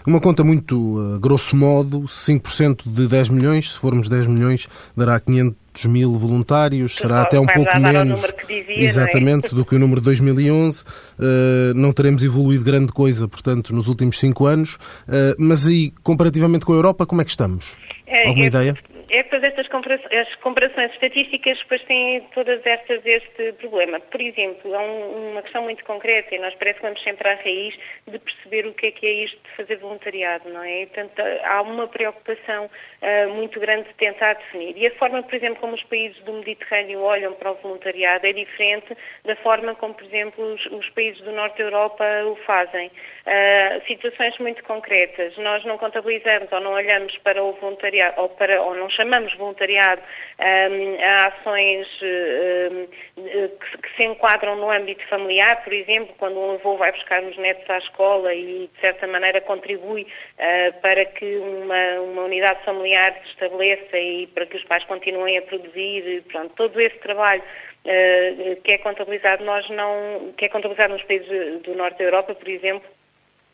[0.07, 4.67] uma conta muito grosso modo, 5% de 10 milhões, se formos 10 milhões,
[4.97, 9.55] dará 500 mil voluntários, que será até um pouco menos dizia, exatamente é?
[9.55, 10.83] do que o número de 2011.
[10.83, 14.75] Uh, não teremos evoluído grande coisa, portanto, nos últimos cinco anos.
[15.07, 17.77] Uh, mas aí, comparativamente com a Europa, como é que estamos?
[18.07, 18.75] É, Alguma é, ideia?
[19.11, 23.99] É que estas comparações, as comparações estatísticas depois têm todas estas este problema.
[24.01, 27.35] Por exemplo, há um, uma questão muito concreta e nós parece que vamos sempre à
[27.35, 27.75] raiz
[28.07, 30.85] de perceber o que é que é isto de fazer voluntariado, não é?
[30.87, 34.77] Portanto, há uma preocupação uh, muito grande de tentar definir.
[34.77, 38.33] E a forma, por exemplo, como os países do Mediterrâneo olham para o voluntariado é
[38.35, 38.95] diferente
[39.25, 42.89] da forma como, por exemplo, os, os países do Norte da Europa o fazem.
[42.89, 45.35] Uh, situações muito concretas.
[45.39, 50.03] Nós não contabilizamos ou não olhamos para o voluntariado ou, para, ou não chamamos voluntariado
[50.41, 52.87] um, a ações um,
[53.17, 57.37] que, que, se enquadram no âmbito familiar, por exemplo, quando um avô vai buscar os
[57.39, 63.15] netos à escola e, de certa maneira, contribui uh, para que uma, uma, unidade familiar
[63.23, 68.61] se estabeleça e para que os pais continuem a produzir, pronto, todo esse trabalho uh,
[68.63, 72.49] que é contabilizado, nós não, que é contabilizado nos países do norte da Europa, por
[72.49, 72.98] exemplo,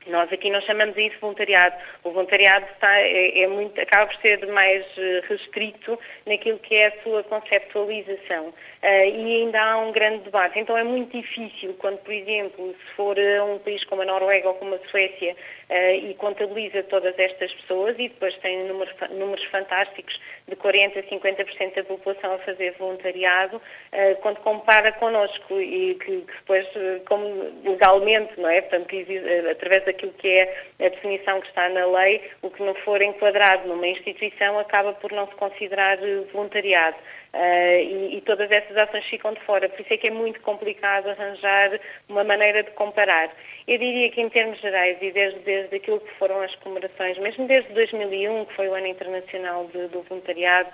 [0.07, 1.77] nós aqui não chamamos isso voluntariado.
[2.03, 6.89] O voluntariado está, é, é, muito, acaba por ser mais eh, restrito naquilo que é
[6.89, 8.49] a sua conceptualização.
[8.49, 10.59] Uh, e ainda há um grande debate.
[10.59, 14.55] Então é muito difícil quando, por exemplo, se for um país como a Noruega ou
[14.55, 15.35] como a Suécia
[15.71, 20.15] uh, e contabiliza todas estas pessoas e depois tem números, números fantásticos
[20.49, 26.21] de 40% a 50% da população a fazer voluntariado, uh, quando compara connosco e que,
[26.21, 26.67] que depois,
[27.09, 27.25] como
[27.65, 28.61] legalmente, não é?
[28.61, 29.07] Portanto, que,
[29.51, 33.69] através daquilo que é a definição que está na lei, o que não for enquadrado
[33.69, 35.99] numa instituição acaba por não se considerar
[36.33, 36.97] voluntariado.
[37.35, 39.69] Uh, e, e, todas essas ações ficam de fora.
[39.69, 43.29] Por isso é que é muito complicado arranjar uma maneira de comparar.
[43.67, 47.49] Eu diria que, em termos gerais, e desde, desde aquilo que foram as comemorações, mesmo
[47.49, 50.69] desde 2001, que foi o Ano Internacional de, do Voluntariado,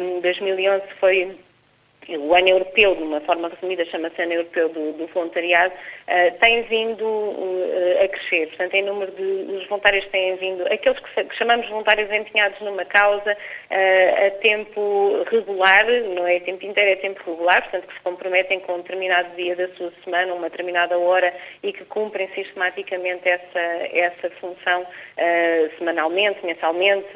[0.00, 1.36] um, 2011 foi
[2.08, 5.72] o ano europeu, de uma forma resumida, chama-se ano europeu do, do voluntariado,
[6.08, 8.48] uh, tem vindo uh, a crescer.
[8.48, 9.22] Portanto, em número de
[9.54, 15.24] os voluntários têm vindo, aqueles que, que chamamos voluntários empenhados numa causa uh, a tempo
[15.30, 19.34] regular, não é tempo inteiro, é tempo regular, portanto, que se comprometem com um determinado
[19.36, 23.60] dia da sua semana, uma determinada hora e que cumprem sistematicamente essa,
[23.92, 24.86] essa função
[25.78, 27.08] semanalmente, mensalmente,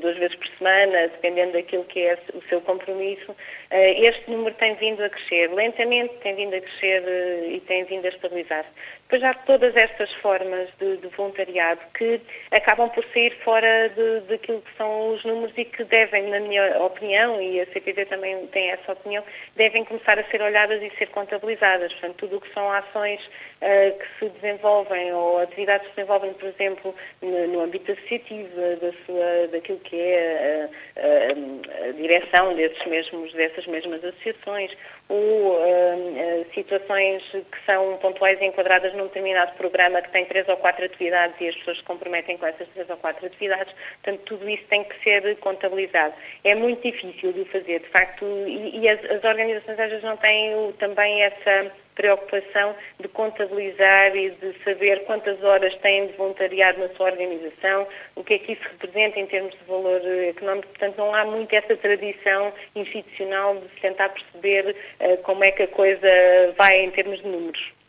[0.00, 3.34] duas vezes por semana, dependendo daquilo que é o seu compromisso.
[3.70, 8.06] este número tem vindo a crescer, lentamente tem vindo a crescer eh, e tem vindo
[8.06, 8.66] a estabilizar.
[9.10, 12.20] Depois há todas estas formas de, de voluntariado que
[12.52, 13.90] acabam por sair fora
[14.28, 18.46] daquilo que são os números e que devem, na minha opinião, e a CPD também
[18.52, 19.24] tem essa opinião,
[19.56, 21.92] devem começar a ser olhadas e ser contabilizadas.
[21.94, 26.32] Portanto, tudo o que são ações uh, que se desenvolvem ou atividades que se desenvolvem,
[26.34, 28.48] por exemplo, no, no âmbito associativo,
[28.80, 34.70] da sua, daquilo que é a, a, a direção desses mesmos, dessas mesmas associações,
[35.08, 40.56] ou uh, situações que são pontuais e enquadradas num determinado programa que tem três ou
[40.58, 43.72] quatro atividades e as pessoas se comprometem com essas três ou quatro atividades,
[44.02, 46.14] portanto, tudo isso tem que ser contabilizado.
[46.44, 50.04] É muito difícil de o fazer, de facto, e, e as, as, organizações às vezes
[50.04, 56.12] não têm o, também essa preocupação de contabilizar e de saber quantas horas têm de
[56.14, 57.86] voluntariado na sua organização,
[58.16, 60.68] o que é que isso representa em termos de valor económico.
[60.68, 65.64] Portanto, não há muito essa tradição institucional de se tentar perceber uh, como é que
[65.64, 66.08] a coisa
[66.56, 67.79] vai em termos de números.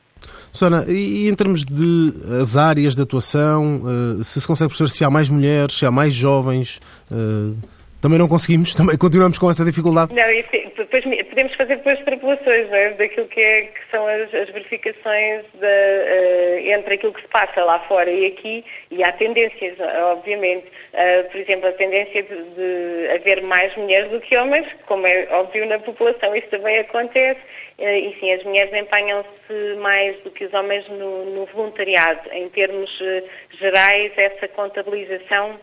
[0.51, 5.03] Sona, e em termos de as áreas de atuação, uh, se se consegue perceber se
[5.03, 6.79] há mais mulheres, se há mais jovens,
[7.09, 7.55] uh,
[8.01, 10.13] também não conseguimos, também continuamos com essa dificuldade.
[10.13, 10.23] Não,
[10.91, 12.89] depois podemos fazer depois extrapolações é?
[12.91, 17.79] daquilo que, é, que são as, as verificações uh, entre aquilo que se passa lá
[17.87, 19.77] fora e aqui, e há tendências,
[20.11, 20.67] obviamente.
[20.93, 25.27] Uh, por exemplo, a tendência de, de, haver mais mulheres do que homens, como é
[25.31, 27.39] óbvio na população, isso também acontece.
[27.79, 32.21] Uh, e sim, as mulheres empenham-se mais do que os homens no, no voluntariado.
[32.31, 32.91] Em termos
[33.59, 35.59] gerais, essa contabilização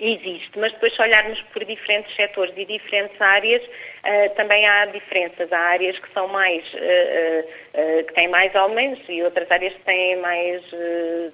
[0.00, 3.62] existe, mas depois se olharmos por diferentes setores e diferentes áreas,
[4.04, 5.52] uh, também há diferenças.
[5.52, 10.16] Há áreas que são mais, uh, que têm mais homens e outras áreas que têm
[10.16, 10.62] mais,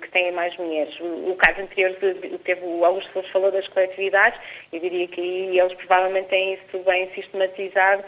[0.01, 0.99] que têm mais mulheres.
[1.01, 1.95] O, o caso anterior
[2.45, 4.39] teve o Augusto Flores falou das coletividades,
[4.73, 8.05] eu diria que eles provavelmente têm isso bem sistematizado,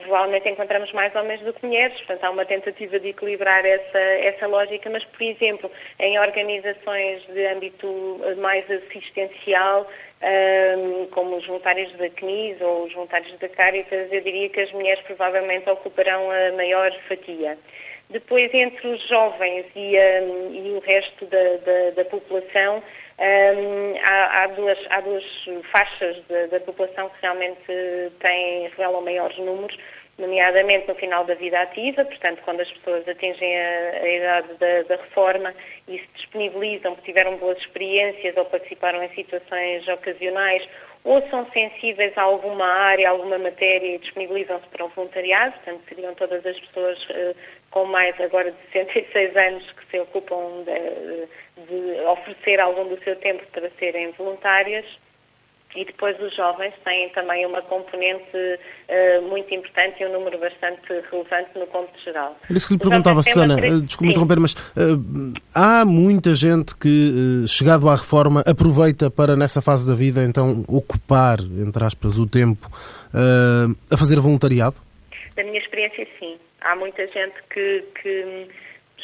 [0.00, 4.46] provavelmente encontramos mais homens do que mulheres, portanto há uma tentativa de equilibrar essa, essa
[4.46, 9.86] lógica, mas por exemplo, em organizações de âmbito mais assistencial,
[10.22, 14.72] um, como os voluntários da CNIS ou os voluntários da Caritas, eu diria que as
[14.72, 17.56] mulheres provavelmente ocuparão a maior fatia.
[18.10, 22.82] Depois, entre os jovens e, um, e o resto da, da, da população,
[23.18, 25.24] um, há, há, duas, há duas
[25.70, 27.62] faixas da, da população que realmente
[28.18, 29.78] têm, revelam maiores números,
[30.20, 34.82] nomeadamente no final da vida ativa, portanto, quando as pessoas atingem a, a idade da,
[34.82, 35.54] da, reforma
[35.88, 40.68] e se disponibilizam, porque tiveram boas experiências ou participaram em situações ocasionais
[41.02, 45.82] ou são sensíveis a alguma área, a alguma matéria e disponibilizam-se para o voluntariado, portanto,
[45.88, 47.36] seriam todas as pessoas uh,
[47.70, 53.16] com mais agora de 66 anos que se ocupam de, de oferecer algum do seu
[53.16, 54.84] tempo para serem voluntárias.
[55.76, 60.82] E depois os jovens têm também uma componente uh, muito importante e um número bastante
[61.10, 62.36] relevante no cômputo geral.
[62.48, 67.44] Era isso que lhe perguntava, Susana, uh, desculpe interromper, mas uh, há muita gente que,
[67.46, 72.68] chegado à reforma, aproveita para, nessa fase da vida, então, ocupar, entre aspas, o tempo
[73.92, 74.76] a fazer voluntariado?
[75.36, 76.36] Da minha experiência, sim.
[76.62, 78.48] Há muita gente que, que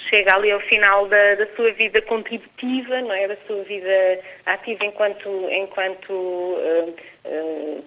[0.09, 3.29] chega ali ao final da, da, sua vida contributiva, não é?
[3.29, 6.95] Da sua vida ativa enquanto, enquanto uh,
[7.25, 7.85] uh,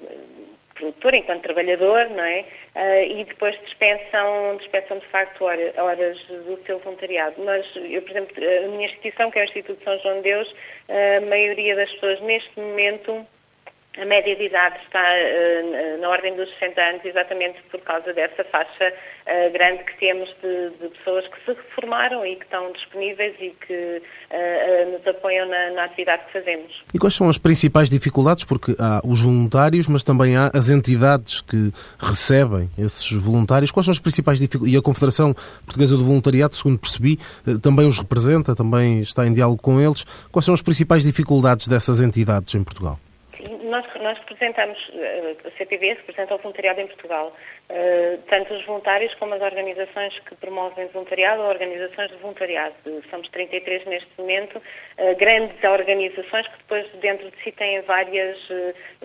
[0.75, 2.45] produtor, enquanto trabalhador, não é?
[2.75, 7.35] Uh, e depois dispensam, dispensam de facto horas, do seu voluntariado.
[7.43, 10.55] Mas eu, por exemplo, a minha instituição, que é o Instituto São João de Deus,
[10.89, 13.25] a maioria das pessoas neste momento
[13.97, 18.43] a média de idade está uh, na ordem dos 60 anos, exatamente por causa dessa
[18.45, 23.35] faixa uh, grande que temos de, de, pessoas que se reformaram e que estão disponíveis
[23.39, 26.71] e que uh, nos apoiam na, na, atividade que fazemos.
[26.93, 28.45] E quais são as principais dificuldades?
[28.45, 33.71] Porque há os voluntários, mas também há as entidades que recebem esses voluntários.
[33.71, 34.75] Quais são as principais dificuldades?
[34.75, 35.33] E a Confederação
[35.65, 37.17] Portuguesa do Voluntariado, segundo percebi,
[37.61, 40.03] também os representa, também está em diálogo com eles.
[40.31, 42.99] Quais são as principais dificuldades dessas entidades em Portugal?
[43.69, 47.35] Nós, nós representamos, eh, a CPV representa o voluntariado em Portugal,
[48.27, 52.73] tanto os voluntários como as organizações que promovem voluntariado ou organizações de voluntariado.
[53.11, 54.61] Somos 33 neste momento,
[54.97, 58.39] eh, grandes organizações que depois dentro de si têm várias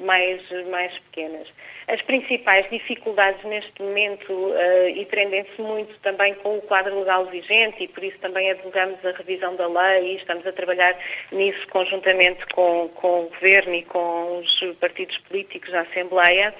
[0.00, 1.46] mais, mais pequenas.
[1.88, 4.54] As principais dificuldades neste momento,
[4.94, 9.10] e prendem-se muito também com o quadro legal vigente, e por isso também advogamos a
[9.12, 10.96] revisão da lei e estamos a trabalhar
[11.30, 16.54] nisso conjuntamente com, com o Governo e com os partidos políticos da Assembleia,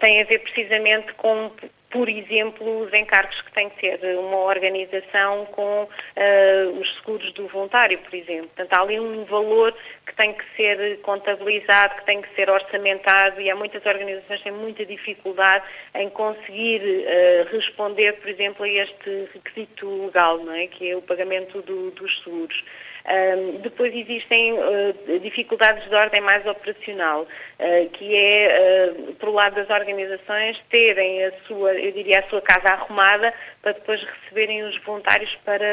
[0.00, 1.50] tem a ver precisamente com
[1.90, 7.48] por exemplo, os encargos que tem que ter uma organização com uh, os seguros do
[7.48, 8.48] voluntário, por exemplo.
[8.54, 9.74] Portanto, há ali um valor
[10.06, 14.44] que tem que ser contabilizado, que tem que ser orçamentado e há muitas organizações que
[14.44, 15.64] têm muita dificuldade
[15.96, 20.68] em conseguir uh, responder, por exemplo, a este requisito legal, não é?
[20.68, 22.64] que é o pagamento do, dos seguros.
[23.08, 29.54] Um, depois existem uh, dificuldades de ordem mais operacional, uh, que é, uh, por lado
[29.54, 33.32] das organizações, terem a sua, eu diria, a sua casa arrumada
[33.62, 35.66] para depois receberem os voluntários para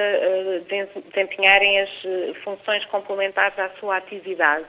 [0.70, 1.90] desempenharem as
[2.44, 4.66] funções complementares à sua atividade.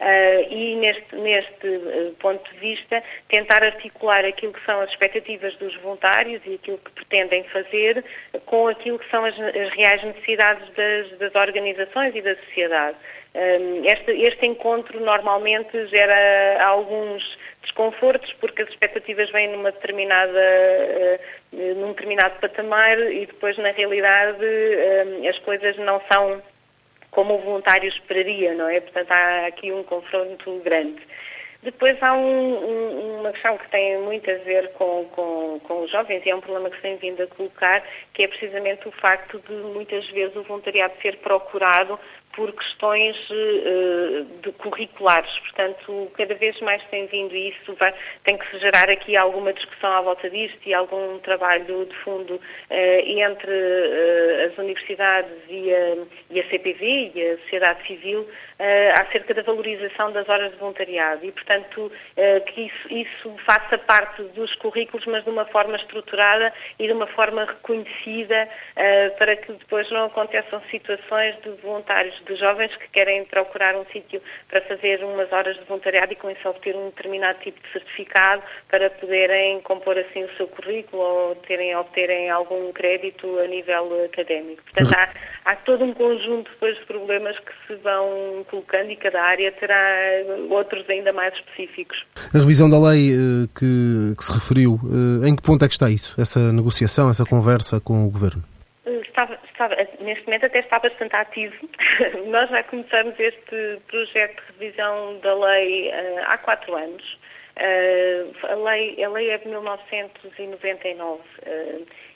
[0.00, 5.54] Uh, e neste, neste uh, ponto de vista tentar articular aquilo que são as expectativas
[5.56, 8.02] dos voluntários e aquilo que pretendem fazer
[8.46, 12.96] com aquilo que são as, as reais necessidades das, das, organizações e da sociedade.
[13.34, 17.22] Um, este, este encontro normalmente gera alguns
[17.60, 20.40] desconfortos porque as expectativas vêm numa determinada,
[21.52, 24.46] uh, num determinado patamar e depois na realidade
[25.28, 26.40] as coisas não são
[27.10, 28.80] como o voluntário esperaria, não é?
[28.80, 31.00] Portanto, há aqui um confronto grande.
[31.62, 35.90] Depois há um, um, uma questão que tem muito a ver com, com, com, os
[35.90, 37.84] jovens e é um problema que se tem vindo a colocar,
[38.14, 42.00] que é precisamente o facto de muitas vezes o voluntariado ser procurado
[42.34, 45.30] por questões uh, curriculares.
[45.40, 47.92] Portanto, cada vez mais tem vindo isso, vai,
[48.24, 52.34] tem que se gerar aqui alguma discussão à volta disto e algum trabalho de fundo
[52.34, 55.96] uh, entre uh, as universidades e a,
[56.30, 58.28] e a, CPV e a sociedade civil
[59.00, 61.90] acerca da valorização das horas de voluntariado e, portanto,
[62.46, 67.06] que isso, isso faça parte dos currículos, mas de uma forma estruturada e de uma
[67.08, 68.48] forma reconhecida
[69.18, 74.20] para que depois não aconteçam situações de voluntários de jovens que querem procurar um sítio
[74.48, 78.42] para fazer umas horas de voluntariado e com isso obter um determinado tipo de certificado
[78.68, 84.62] para poderem compor assim o seu currículo ou terem, obterem algum crédito a nível académico.
[84.62, 89.22] Portanto, há, há todo um conjunto depois de problemas que se vão colocando e cada
[89.22, 89.78] área terá
[90.50, 92.04] outros ainda mais específicos.
[92.34, 95.74] A revisão da lei eh, que, que se referiu, eh, em que ponto é que
[95.74, 96.20] está isso?
[96.20, 98.42] Essa negociação, essa conversa com o Governo?
[98.84, 99.38] Estava,
[100.00, 101.54] neste momento até está bastante ativo.
[102.26, 107.18] Nós já começamos este projeto de revisão da lei uh, há quatro anos.
[107.56, 111.20] a, lei, a lei é de 1999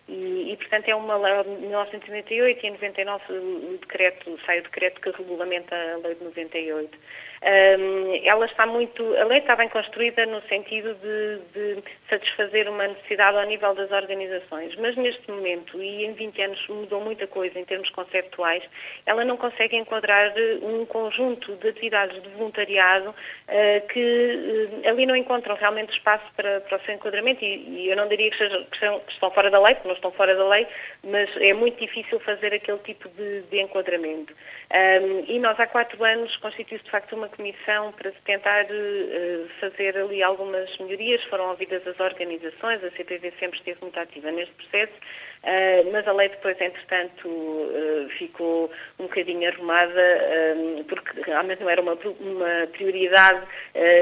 [0.09, 4.63] e, e, portanto, é uma lei de 1998 e em 99 o decreto, sai o
[4.63, 6.99] decreto que regulamenta a lei de 98
[8.25, 13.37] ela está muito, a lei está bem construída no sentido de, de, satisfazer uma necessidade
[13.37, 17.65] ao nível das organizações, mas neste momento, e em 20 anos mudou muita coisa em
[17.65, 18.63] termos conceptuais,
[19.05, 25.05] ela não consegue enquadrar eh, um conjunto de atividades de voluntariado uh, que uh, ali
[25.05, 28.39] não encontram realmente espaço para, para o seu enquadramento e, e eu não diria que,
[28.39, 30.67] seja, que, são, que, estão fora da lei, porque não estão fora da lei,
[31.03, 34.35] mas é muito difícil fazer aquele tipo de, de enquadramento.
[35.29, 40.23] E nós há quatro anos constituímos de facto uma comissão para tentar uh, fazer ali
[40.23, 41.23] algumas melhorias.
[41.25, 46.13] Foram ouvidas as organizações, a CPV sempre esteve muito ativa neste processo, uh, mas a
[46.13, 50.05] lei depois, entretanto, uh, ficou um bocadinho arrumada,
[50.89, 53.47] porque realmente não era uma, uma prioridade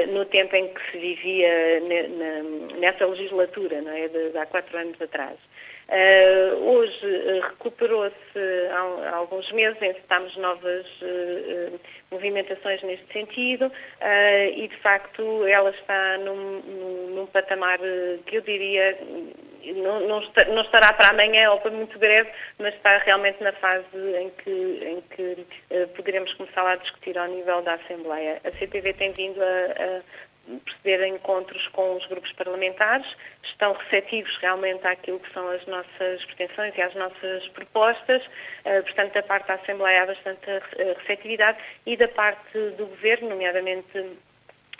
[0.09, 2.43] no tempo em que se vivia ne, na,
[2.79, 4.07] nessa legislatura, não é?
[4.07, 5.37] de, de há quatro anos atrás.
[5.93, 8.39] Uh, hoje uh, recuperou-se
[8.71, 11.79] há, há, alguns meses, encetámos novas uh,
[12.09, 13.71] movimentações neste sentido
[14.55, 17.77] e, de facto, ela está num, num, num patamar
[18.25, 18.97] que eu diria
[19.75, 22.29] não, não, não, estará para amanhã ou para muito breve,
[22.59, 23.85] mas está realmente na fase
[24.19, 25.45] em que, em que
[25.95, 28.41] poderemos começar a discutir ao nível da Assembleia.
[28.43, 30.01] A CPV tem vindo a, a
[30.65, 33.05] proceder a encontros com os grupos parlamentares,
[33.43, 39.13] estão receptivos realmente àquilo que são as nossas pretensões e às nossas propostas, uh, portanto,
[39.13, 44.17] da parte da Assembleia há bastante eh, receptividade e da parte do Governo, nomeadamente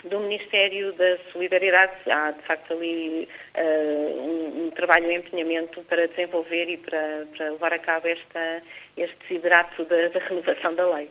[0.08, 6.06] do Ministério da Solidariedade, há de facto ali uh, um, um, trabalho em empenhamento para
[6.08, 8.62] desenvolver e para, para levar a cabo esta,
[8.96, 11.10] este desidrato da, da renovação da lei.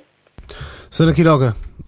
[0.92, 1.14] Sra.
[1.14, 1.83] Quiroga, eh,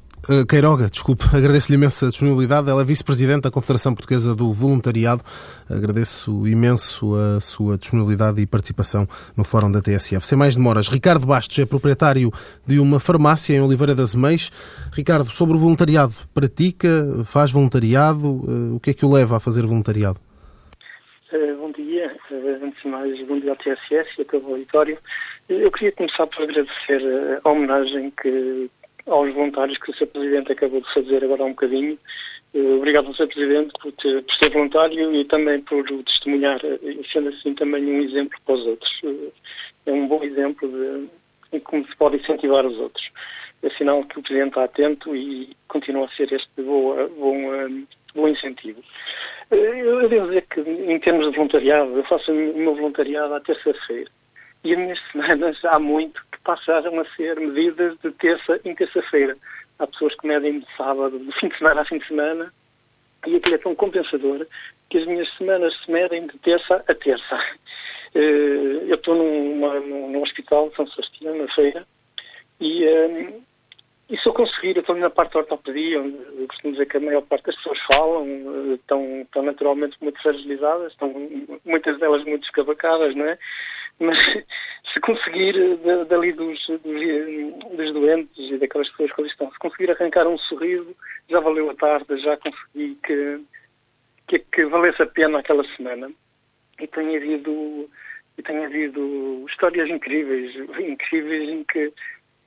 [0.49, 2.67] Queiroga, desculpe, agradeço-lhe imenso a disponibilidade.
[2.67, 5.21] Ela é vice-presidente da Confederação Portuguesa do Voluntariado.
[5.69, 9.07] Agradeço imenso a sua disponibilidade e participação
[9.37, 10.25] no Fórum da TSF.
[10.25, 12.31] Sem mais demoras, Ricardo Bastos é proprietário
[12.65, 14.49] de uma farmácia em Oliveira das Meias.
[14.93, 16.89] Ricardo, sobre o voluntariado, pratica,
[17.23, 18.25] faz voluntariado?
[18.47, 20.19] Eh, o que é que o leva a fazer voluntariado?
[21.31, 22.15] Uh, bom dia,
[22.63, 24.97] antes de mais, bom dia ao TSF e a todo o auditório.
[25.47, 28.71] Eu queria começar por agradecer a homenagem que
[29.07, 30.07] aos voluntários que o Sr.
[30.07, 31.97] Presidente acabou de fazer agora há um bocadinho.
[32.53, 33.27] Eh, obrigado Sr.
[33.27, 36.79] Presidente por, ter, por ser voluntário e também por testemunhar, eh,
[37.11, 38.91] sendo assim também um exemplo para os outros.
[39.03, 39.31] Eh,
[39.87, 40.67] é um bom exemplo
[41.51, 43.09] de, como se pode incentivar os outros.
[43.61, 47.85] É sinal que o Presidente está atento e continua a ser este bom, bom,
[48.15, 48.81] bom incentivo.
[49.51, 54.09] Eu devo dizer que, em termos de voluntariado, eu faço o meu voluntariado à terça-feira.
[54.63, 59.35] E as minhas semanas há muito passaram a ser medidas de terça em terça-feira.
[59.79, 62.53] Há pessoas que medem de sábado, de fim de semana a fim de semana,
[63.27, 64.45] e aquilo é tão compensador
[64.89, 67.39] que as minhas semanas se medem de terça a terça.
[68.13, 71.85] Eh, eu estou num, hospital de São Sebastião, na feira,
[72.61, 73.33] e, eh,
[74.09, 76.95] e se eu conseguir, eu estou na parte da ortopedia, onde eu costumo dizer que
[76.95, 81.09] a maior parte das pessoas falam, eh, estão, estão naturalmente muito fragilizadas, estão
[81.65, 83.37] muitas delas muito escavacadas, não é?
[83.99, 84.17] Mas
[84.93, 85.55] se conseguir,
[86.07, 90.37] dali dos, dos, dos, doentes e daquelas pessoas que ali estão, se conseguir arrancar um
[90.37, 90.95] sorriso,
[91.29, 93.41] já valeu a tarde, já consegui que,
[94.27, 96.11] que, que valesse a pena aquela semana.
[96.79, 97.89] E tem havido,
[98.37, 101.93] e tem havido histórias incríveis, incríveis em que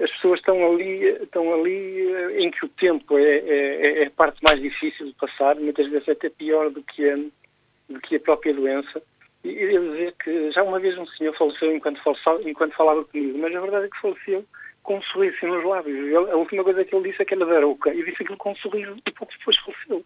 [0.00, 4.10] as pessoas estão ali, estão ali eh, em que o tempo é, é, é a
[4.10, 8.20] parte mais difícil de passar, muitas vezes até pior do que a, do que a
[8.20, 9.02] própria doença.
[9.44, 12.00] Eu dizer que já uma vez um senhor faleceu enquanto,
[12.44, 14.44] enquanto falava comigo, mas a verdade é que faleceu
[14.82, 15.96] com um sorriso nos lábios.
[15.96, 18.38] Ele, a última coisa que ele disse é que era da Arouca, e disse aquilo
[18.38, 20.04] com um sorriso e pouco depois faleceu.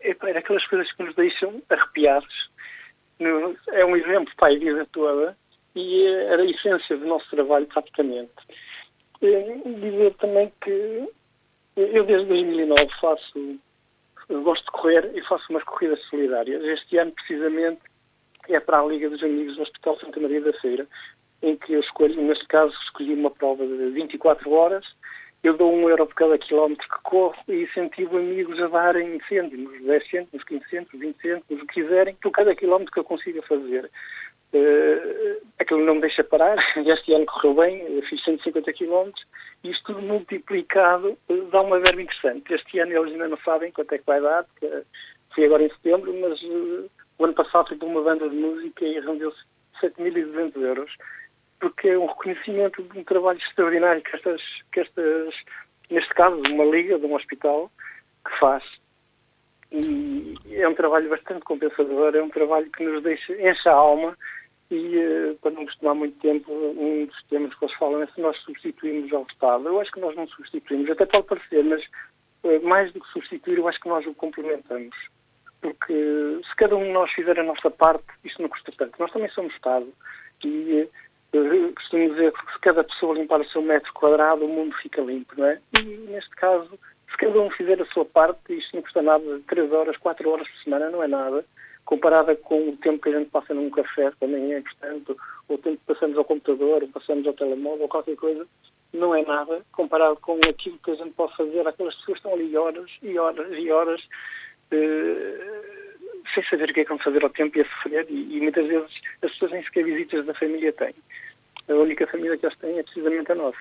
[0.00, 2.50] É, era aquelas coisas que nos deixam arrepiados.
[3.68, 5.36] É um exemplo para a vida toda
[5.74, 8.32] e era a essência do nosso trabalho praticamente.
[9.20, 11.08] Dizer também que
[11.76, 13.60] eu desde 2009 faço,
[14.28, 16.62] gosto de correr e faço umas corridas solidárias.
[16.64, 17.80] Este ano, precisamente,
[18.54, 20.86] é para a Liga dos Amigos do Hospital Santa Maria da Feira,
[21.42, 24.84] em que eu escolho, neste caso, escolhi uma prova de 24 horas,
[25.42, 29.82] eu dou um euro por cada quilómetro que corro e incentivo amigos a darem cêntimos,
[29.82, 33.42] 10 cêntimos, 15 cêntimos, 20 cêntimos, o que quiserem, por cada quilómetro que eu consiga
[33.42, 33.90] fazer.
[34.54, 39.26] Uh, aquilo não me deixa parar, este ano correu bem, eu fiz 150 quilómetros,
[39.64, 42.54] isto tudo multiplicado uh, dá uma verba interessante.
[42.54, 44.44] Este ano eles ainda não sabem quanto é que vai dar,
[45.28, 46.90] porque agora em setembro, mas uh,
[47.22, 49.38] o ano passado fui para uma banda de música e rendeu-se
[49.80, 50.90] 7.200 euros,
[51.60, 54.42] porque é um reconhecimento de um trabalho extraordinário que estas,
[54.72, 55.34] que estas
[55.88, 57.70] neste caso, uma liga de um hospital
[58.26, 58.64] que faz.
[59.70, 64.18] E, é um trabalho bastante compensador, é um trabalho que nos deixa, enche a alma
[64.70, 68.20] e, uh, para não costumar muito tempo, um dos temas que eles falam é se
[68.20, 69.68] nós substituímos ao Estado.
[69.68, 71.82] Eu acho que nós não substituímos, até pode parecer, mas
[72.42, 74.96] uh, mais do que substituir, eu acho que nós o complementamos.
[75.62, 78.98] Porque se cada um de nós fizer a nossa parte, isto não custa tanto.
[78.98, 79.86] Nós também somos Estado
[80.44, 80.88] e
[81.34, 85.00] uh, costumo dizer que se cada pessoa limpar o seu metro quadrado, o mundo fica
[85.00, 85.60] limpo, não é?
[85.78, 86.78] E neste caso,
[87.10, 90.48] se cada um fizer a sua parte, isto não custa nada, 3 horas, 4 horas
[90.48, 91.44] por semana não é nada
[91.84, 95.16] comparada com o tempo que a gente passa num café, também é importante,
[95.48, 98.46] ou o tempo que passamos ao computador, ou passamos ao telemóvel, ou qualquer coisa,
[98.92, 101.66] não é nada comparado com aquilo que a gente pode fazer.
[101.66, 104.02] Aquelas pessoas estão ali horas e horas e horas
[106.34, 108.40] sem saber o que é que vão fazer ao tempo e a sofrer, e, e
[108.40, 108.90] muitas vezes
[109.22, 110.94] as pessoas nem sequer visitas da família têm.
[111.68, 113.58] A única família que eles têm é precisamente a nossa.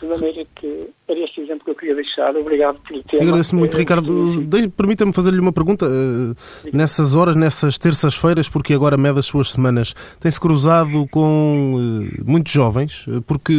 [0.00, 2.34] De maneira que era este exemplo que eu queria deixar.
[2.36, 3.22] Obrigado por ter.
[3.22, 4.44] Agradeço muito, Ricardo.
[4.76, 5.86] Permita-me fazer-lhe uma pergunta.
[6.72, 13.06] Nessas horas, nessas terças-feiras, porque agora mede as suas semanas, tem-se cruzado com muitos jovens?
[13.26, 13.54] Porque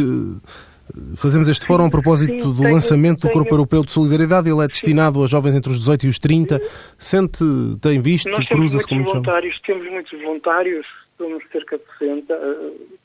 [1.16, 4.48] fazemos este fórum a propósito Sim, do tenho, lançamento do Corpo Europeu de Solidariedade.
[4.48, 6.60] Ele é destinado a jovens entre os 18 e os 30.
[6.98, 7.44] Sente,
[7.80, 9.60] tem visto, cruza-se com muitos voluntários.
[9.66, 10.86] Temos muitos voluntários,
[11.18, 12.38] somos cerca de 60.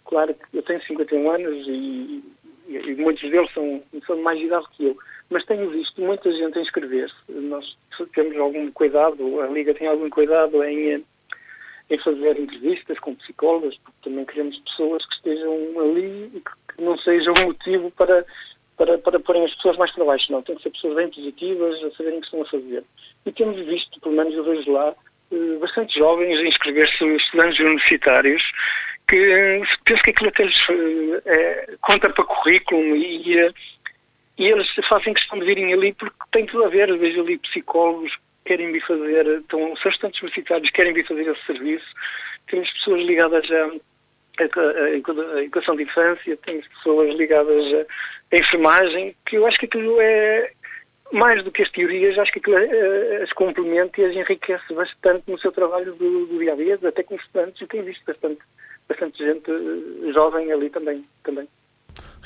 [0.05, 2.23] Claro que eu tenho 51 anos e
[2.71, 4.97] e muitos deles são, são de mais idade que eu,
[5.29, 7.15] mas tenho visto muita gente a inscrever-se.
[7.29, 7.77] Nós
[8.13, 11.03] temos algum cuidado, a Liga tem algum cuidado em,
[11.92, 16.98] em fazer entrevistas com psicólogos, porque também queremos pessoas que estejam ali e que não
[16.98, 18.26] seja um motivo para,
[18.78, 20.32] para, para porem as pessoas mais para baixo.
[20.32, 22.84] Não, tem que ser pessoas bem positivas, a saberem o que estão a fazer.
[23.26, 24.96] E temos visto, pelo menos eu vejo lá,
[25.34, 28.42] eh, bastante jovens a inscrever-se, estudantes universitários,
[29.10, 30.70] que penso que aquilo até lhes
[31.26, 33.52] é, conta para currículo e,
[34.38, 36.88] e eles fazem questão de virem ali porque tem tudo a ver.
[36.88, 41.28] Eu vejo ali psicólogos querem vir fazer, então, são estudantes universitários que querem vir fazer
[41.28, 41.86] esse serviço.
[42.48, 47.66] Temos pessoas ligadas a educação de infância, temos pessoas ligadas
[48.32, 50.52] à enfermagem, que eu acho que aquilo é,
[51.12, 55.30] mais do que as teorias, acho que aquilo uh, as complementa e as enriquece bastante
[55.30, 58.42] no seu trabalho do, do dia a dia, até com estudantes, e tem visto bastante
[58.88, 61.06] bastante gente eh, jovem ali também.
[61.24, 61.48] também.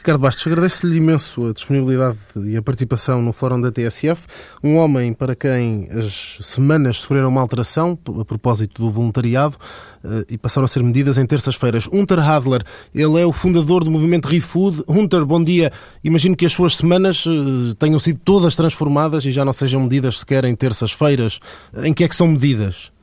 [0.05, 4.27] Ricardo Bastos, agradeço-lhe imenso a disponibilidade e a participação no Fórum da TSF.
[4.63, 9.55] Um homem para quem as semanas sofreram uma alteração a propósito do voluntariado
[10.03, 11.89] eh, e passaram a ser medidas em terças-feiras.
[11.91, 12.61] Hunter Hadler,
[12.93, 14.83] ele é o fundador do movimento ReFood.
[14.87, 15.71] Hunter, bom dia.
[16.03, 20.19] Imagino que as suas semanas eh, tenham sido todas transformadas e já não sejam medidas
[20.19, 21.39] sequer em terças-feiras.
[21.83, 22.93] Em que é que são medidas?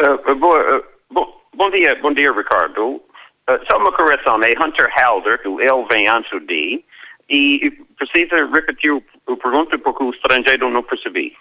[0.00, 0.98] Uh, boa, uh
[1.58, 3.02] Bom dia, bom dia, Ricardo.
[3.48, 6.84] Uh, só uma correção, é Hunter Halder, o L vem antes do D,
[7.30, 11.32] e precisa repetir a pergunta porque o estrangeiro não percebi.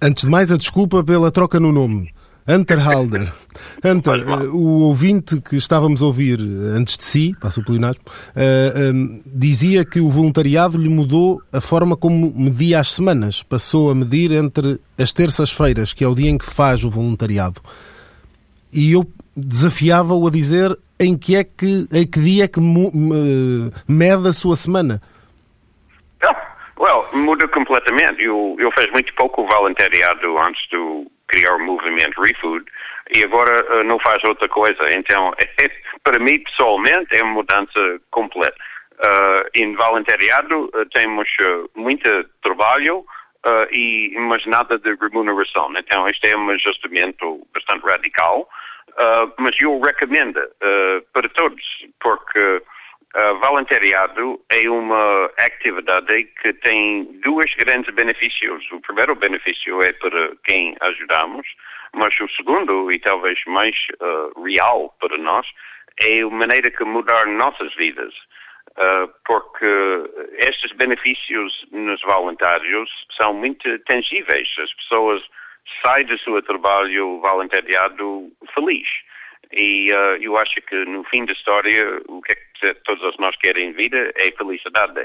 [0.00, 2.12] Antes de mais, a desculpa pela troca no nome.
[2.48, 3.32] Hunter Halder.
[3.84, 6.40] Hunter, uh, o ouvinte que estávamos a ouvir
[6.76, 11.60] antes de si, passo o pleonasmo, uh, um, dizia que o voluntariado lhe mudou a
[11.60, 13.42] forma como media as semanas.
[13.42, 17.60] Passou a medir entre as terças-feiras, que é o dia em que faz o voluntariado
[18.72, 19.06] e eu
[19.36, 22.60] desafiava-o a dizer em que é que, em que dia é que
[23.88, 25.00] mede a sua semana.
[26.24, 28.22] Oh, well, muda completamente.
[28.22, 32.64] Eu, eu fiz muito pouco voluntariado antes de criar o movimento ReFood
[33.14, 34.84] e agora uh, não faz outra coisa.
[34.94, 35.68] Então, é,
[36.04, 38.56] para mim, pessoalmente, é uma mudança completa.
[39.04, 42.08] Uh, em voluntariado uh, temos uh, muito
[42.42, 43.04] trabalho,
[43.44, 45.68] Uh, e mas nada de remuneração.
[45.76, 48.48] Então, este é um ajustamento bastante radical
[48.92, 51.64] Uh, mas eu recomendo uh, para todos,
[51.98, 58.70] porque uh, voluntariado é uma atividade que tem dois grandes benefícios.
[58.70, 61.46] O primeiro benefício é para quem ajudamos,
[61.94, 63.74] mas o segundo, e talvez mais
[64.44, 65.46] real para nós,
[66.00, 68.14] é a maneira que mudar nossas vidas.
[69.26, 69.66] porque
[70.38, 72.90] estes benefícios nos voluntários
[73.20, 74.48] são muito tangíveis.
[74.58, 75.22] As pessoas
[75.82, 78.88] sai do seu trabalho voluntariado feliz.
[79.52, 83.36] E uh, eu acho que no fim da história o que, é que todos nós
[83.36, 85.00] querem em vida é felicidade.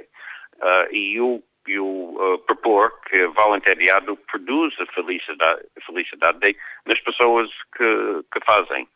[0.57, 6.55] Uh, e eu, eu uh, propor que voluntariado produza felicidade, felicidade
[6.85, 8.87] nas pessoas que, que fazem.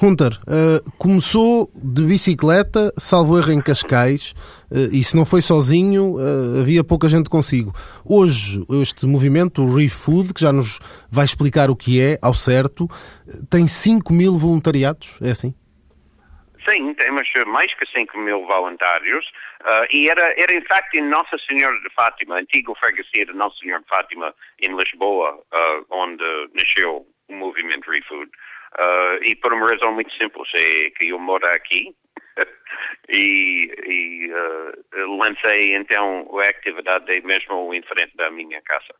[0.00, 4.32] Hunter, uh, começou de bicicleta, salvo erro em Cascais,
[4.70, 7.72] uh, e se não foi sozinho, uh, havia pouca gente consigo.
[8.04, 10.78] Hoje, este movimento, o ReFood, que já nos
[11.10, 12.88] vai explicar o que é, ao certo,
[13.50, 15.54] tem 5 mil voluntariados, é assim?
[16.64, 19.26] Sim, temos mais que 5 mil voluntários
[19.62, 23.56] uh, e era, era, em facto, em Nossa Senhora de Fátima, antiga freguesia de Nossa
[23.58, 25.42] Senhora de Fátima, em Lisboa,
[25.90, 26.24] onde
[26.54, 28.30] nasceu o movimento ReFood.
[28.78, 31.94] Uh, e por uma razão muito simples, é que eu moro aqui
[33.08, 34.32] e, e
[35.18, 38.94] lancei então a atividade mesmo em frente da minha casa.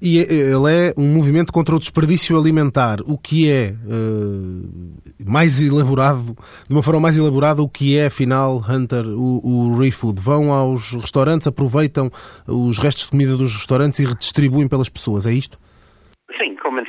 [0.00, 2.98] E ele é um movimento contra o desperdício alimentar.
[3.06, 6.36] O que é uh, mais elaborado,
[6.68, 10.20] de uma forma mais elaborada, o que é, afinal, Hunter, o, o ReFood?
[10.20, 12.10] Vão aos restaurantes, aproveitam
[12.46, 15.58] os restos de comida dos restaurantes e redistribuem pelas pessoas, é isto?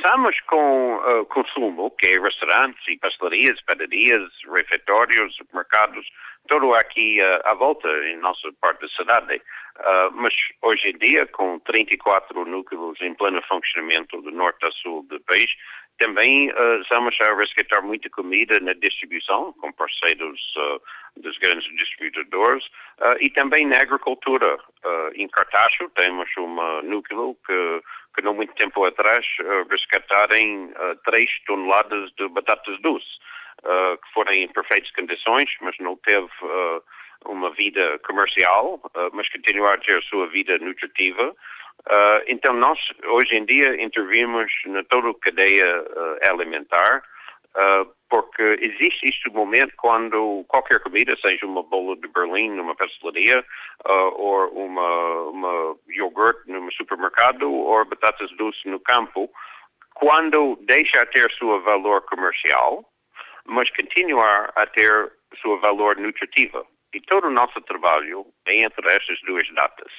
[0.06, 4.22] Começamos com uh, consumo, que é restaurantes e pastelarias, padarias,
[4.54, 6.06] refeitórios, supermercados,
[6.46, 9.42] tudo aqui uh, à volta em nossa parte da cidade.
[9.78, 10.32] Uh, mas
[10.62, 15.50] hoje em dia, com 34 núcleos em pleno funcionamento do norte a sul do país,
[15.98, 22.64] também uh, estamos a resgatar muita comida na distribuição, com parceiros uh, dos grandes distribuidores,
[23.00, 24.58] uh, e também na agricultura.
[25.14, 27.82] em Cartacho temos um núcleo que,
[28.16, 29.24] que não muito tempo atrás
[29.70, 30.72] resgatarem
[31.04, 33.18] 3 toneladas de batatas doces,
[34.02, 36.28] que foram em perfeitas condições, mas não teve
[37.26, 38.80] uma vida comercial,
[39.12, 41.34] mas continuar a ter a sua vida nutritiva.
[42.26, 45.84] Então, nós, hoje em dia, intervimos na toda a cadeia
[47.56, 52.74] uh, alimentar, porque existe este momento quando qualquer comida, seja uma bola de Berlim numa
[52.74, 53.44] pastelaria,
[53.84, 59.28] ou uma, uma iogurte num supermercado, ou batatas doces no campo,
[59.94, 62.84] quando deixa a ter seu valor comercial,
[63.44, 66.66] mas continuar a ter seu valor nutritivo.
[66.94, 69.92] E todo o nosso trabalho é entre estas duas datas.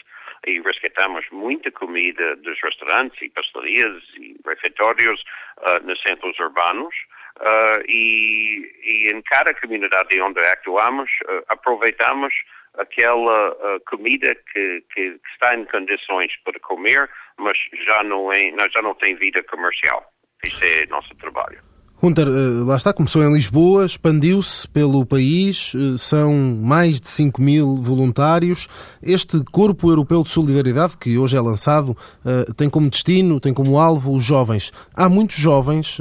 [0.45, 5.21] E resgatamos muita comida dos restaurantes e pastelarias e refeitórios
[5.59, 6.95] uh, nos centros urbanos.
[7.39, 12.33] Uh, e, e, em cada comunidade onde atuamos, uh, aproveitamos
[12.77, 18.93] aquela comida que, que, está em condições para comer, mas já não, é, já não
[18.93, 20.05] tem vida comercial.
[20.43, 21.66] Isso é nosso trabalho.
[22.01, 26.31] Hunter, eh, lá está, começou em Lisboa, expandiu-se pelo país, eh, são
[26.61, 28.67] mais de 5 mil voluntários.
[29.01, 33.79] Este Corpo Europeu de Solidariedade, que hoje é lançado, eh, tem como destino, tem como
[33.79, 34.71] alvo os jovens.
[34.95, 35.97] Há muitos jovens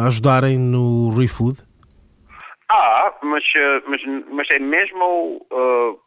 [0.00, 1.58] a ajudarem no ReFood?
[2.70, 3.44] Ah, mas,
[3.86, 4.00] mas,
[4.30, 5.98] mas é mesmo uh,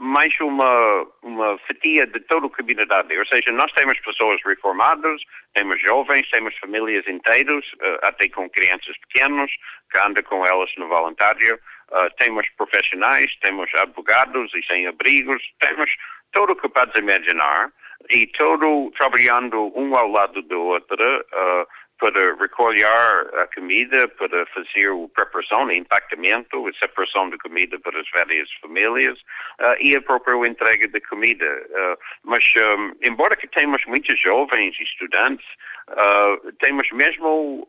[0.00, 3.16] mais uma, uma fatia de toda a comunidade.
[3.16, 5.20] Ou seja, nós temos pessoas reformadas,
[5.52, 9.50] temos jovens, temos famílias inteiras, uh, até com crianças pequenas,
[9.90, 11.60] que andam com elas no voluntário.
[11.90, 15.90] Uh, temos profissionais, temos advogados e sem-abrigos, temos
[16.32, 17.70] tudo que podes imaginar
[18.08, 20.96] e todo trabalhando um ao lado do outro.
[20.96, 21.66] Uh,
[22.00, 28.00] para recolher a comida, para fazer a preparação, o impactamento, a separação de comida para
[28.00, 29.18] as várias famílias
[29.60, 31.46] uh, e a própria entrega de comida.
[31.46, 35.46] Uh, mas, um, embora que temos muitos jovens e estudantes,
[35.90, 37.68] uh, temos mesmo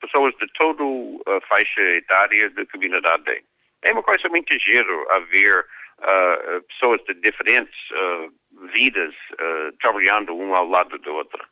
[0.00, 0.82] pessoas de toda
[1.36, 3.44] a faixa etária da comunidade.
[3.82, 5.64] É uma coisa muito giro haver
[6.68, 7.78] pessoas de diferentes
[8.74, 9.14] vidas
[9.80, 11.44] trabalhando um ao lado do outro.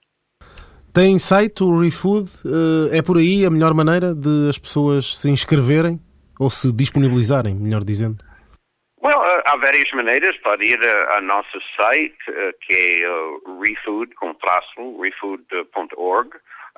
[0.92, 2.28] Tem site, o ReFood?
[2.44, 6.00] Eh, é por aí a melhor maneira de as pessoas se inscreverem
[6.38, 8.24] ou se disponibilizarem, melhor dizendo?
[9.02, 10.36] Well, uh, há várias maneiras.
[10.38, 12.16] Pode ir ao nosso site,
[12.66, 13.06] que é
[13.62, 16.30] refood, com traço, refood.org.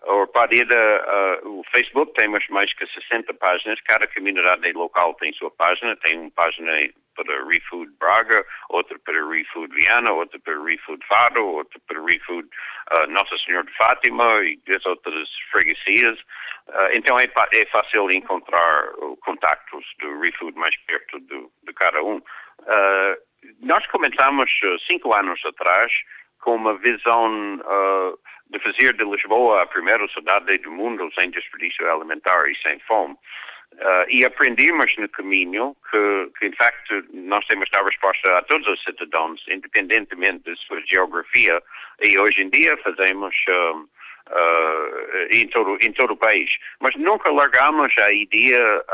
[0.05, 3.81] Ou pode ir ao Facebook, temos mais que 60 páginas.
[3.83, 5.97] Cada comunidade local tem sua página.
[5.97, 6.73] Tem uma página
[7.15, 12.49] para ReFood Braga, outra para ReFood Viana, outra para ReFood Fado, outra para ReFood
[12.91, 16.19] uh, Nossa Senhora de Fátima e das outras freguesias.
[16.69, 18.85] Uh, então é, é, fácil encontrar
[19.25, 22.17] contactos do ReFood mais perto de, de cada um.
[22.17, 24.51] Uh, nós começamos
[24.87, 25.93] cinco anos atrás
[26.43, 27.59] com uma visão
[28.53, 33.17] de fazer de Lisboa a primeira cidade do mundo sem desperdício alimentar e sem fome.
[33.73, 38.43] Uh, e aprendemos no caminho que, que, em facto, nós temos de dar resposta a
[38.43, 41.61] todos os cidadãos, independentemente da sua geografia,
[42.03, 46.51] e hoje em dia fazemos uh, uh, em, todo, em todo o país.
[46.81, 48.85] Mas nunca largamos a ideia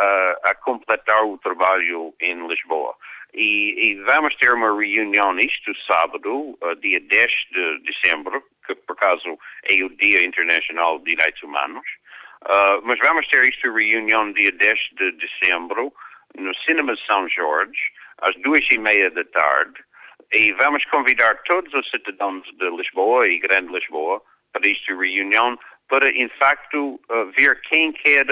[0.45, 2.95] a completar o trabalho em Lisboa.
[3.35, 9.39] E, e, vamos ter uma reunião este sábado, dia 10 de dezembro, que por acaso
[9.65, 11.87] é o Dia Internacional de Direitos Humanos.
[12.45, 15.93] Uh, mas vamos ter esta reunião dia 10 de dezembro
[16.39, 17.81] no Cinema São Jorge,
[18.23, 19.83] às duas e meia da tarde,
[20.33, 24.23] e vamos convidar todos os cidadãos de Lisboa e Grande Lisboa
[24.53, 27.01] para esta reunião para, em facto,
[27.35, 28.27] ver quem quer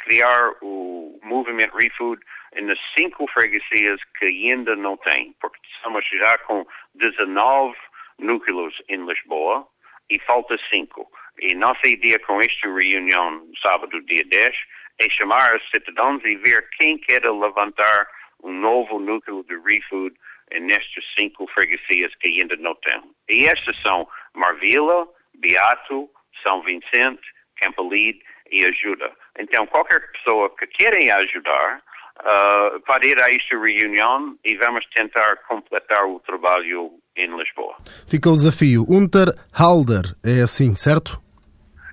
[0.00, 2.22] criar o movimento ReFood
[2.62, 7.76] nas cinco freguesias que ainda não tem, porque estamos já com 19
[8.18, 9.66] núcleos em Lisboa
[10.10, 11.10] e falta cinco.
[11.40, 14.56] E nossa ideia com esta reunião, sábado, dia 10,
[15.00, 18.08] é chamar os cidadãos e ver quem quer levantar
[18.42, 20.14] um novo núcleo de ReFood
[20.60, 23.02] nestas cinco freguesias que ainda não tem.
[23.28, 25.08] E estas são Marvila,
[25.40, 26.08] Beato,
[26.42, 27.22] São Vicente,
[27.60, 28.20] Campolide
[28.50, 29.10] e Ajuda.
[29.38, 31.82] Então, qualquer pessoa que querem ajudar
[32.20, 37.76] uh, pode ir a esta reunião e vamos tentar completar o trabalho em Lisboa.
[38.08, 38.84] Fica o desafio.
[38.88, 41.20] Unter Halder, é assim, certo?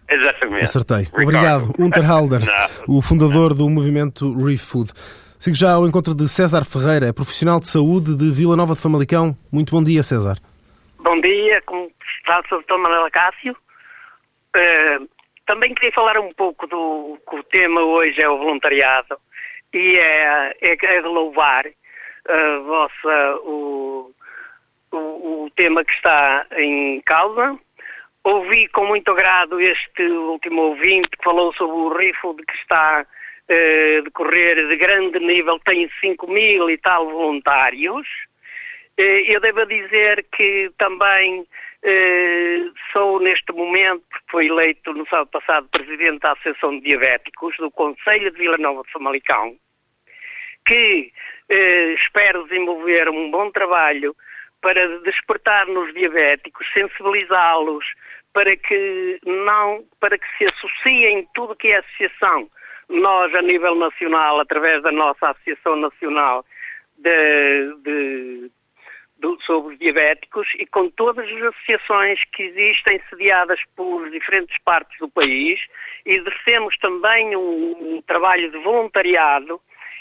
[0.09, 0.65] Exatamente.
[0.65, 1.03] Acertei.
[1.03, 1.23] Ricardo.
[1.23, 1.73] Obrigado.
[1.80, 2.41] Unter Halder,
[2.88, 4.91] o fundador do movimento ReFood.
[5.39, 8.81] Sigo já ao encontro de César Ferreira, é profissional de saúde de Vila Nova de
[8.81, 9.35] Famalicão.
[9.51, 10.38] Muito bom dia, César.
[10.99, 12.77] Bom dia, como está o Dr.
[12.77, 13.55] Manuel Cássio.
[14.56, 15.10] Uh,
[15.45, 19.18] também queria falar um pouco do que o tema hoje é o voluntariado
[19.73, 24.11] e é, é, é de louvar uh, vossa, o,
[24.91, 27.57] o, o, tema que está em causa.
[28.23, 34.03] Ouvi com muito agrado este último ouvinte que falou sobre o rifle que está uh,
[34.03, 38.07] decorrer de grande nível, tem 5 mil e tal voluntários.
[38.99, 41.45] Uh, eu devo dizer que também
[41.84, 47.72] Uh, sou neste momento, fui eleito no sábado passado presidente da Associação de Diabéticos do
[47.72, 49.56] Conselho de Vila Nova de Famalicão,
[50.68, 51.12] que
[51.52, 54.16] uh, espero desenvolver um bom trabalho
[54.62, 57.84] para despertar nos diabéticos, sensibilizá-los
[58.32, 62.49] para que não, para que se associem tudo que é associação.
[62.90, 66.45] Nós, a nível nacional, através da nossa Associação Nacional
[66.98, 68.52] de, de
[69.45, 75.10] sobre os diabéticos e com todas as associações que existem sediadas por diferentes partes do
[75.10, 75.60] país.
[76.06, 79.60] Exercemos também um, um trabalho de voluntariado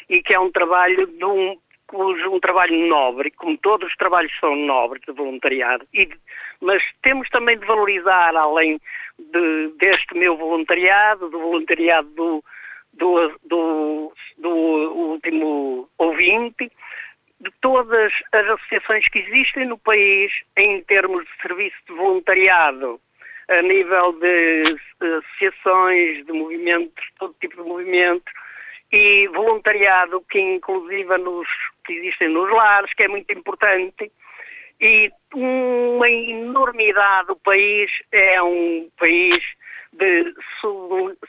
[0.09, 1.57] e que é um trabalho de um,
[1.93, 6.09] um trabalho nobre, como todos os trabalhos são nobres de voluntariado, e,
[6.61, 8.81] mas temos também de valorizar, além
[9.19, 12.45] de, deste meu voluntariado, do voluntariado do,
[12.95, 16.71] do, do, do último ouvinte,
[17.41, 23.01] de todas as associações que existem no país em termos de serviço de voluntariado,
[23.49, 28.31] a nível de associações, de movimentos, todo tipo de movimento,
[28.93, 31.49] e voluntariado que inclusive nos,
[31.85, 34.13] que existem nos lares, que é muito importante,
[34.81, 37.33] e uma enormidade.
[37.33, 39.39] O país é um país
[39.93, 40.35] de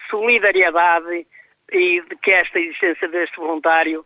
[0.09, 1.25] solidariedade
[1.71, 4.05] e de que esta existência deste voluntário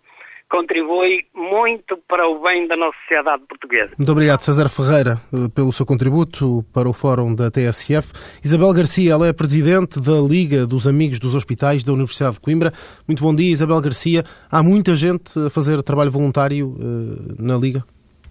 [0.56, 3.92] contribui muito para o bem da nossa sociedade portuguesa.
[3.98, 8.14] Muito obrigado, César Ferreira, eh, pelo seu contributo para o Fórum da TSF.
[8.42, 12.72] Isabel Garcia, ela é presidente da Liga dos Amigos dos Hospitais da Universidade de Coimbra.
[13.06, 14.24] Muito bom dia, Isabel Garcia.
[14.50, 17.84] Há muita gente a fazer trabalho voluntário uh, na Liga?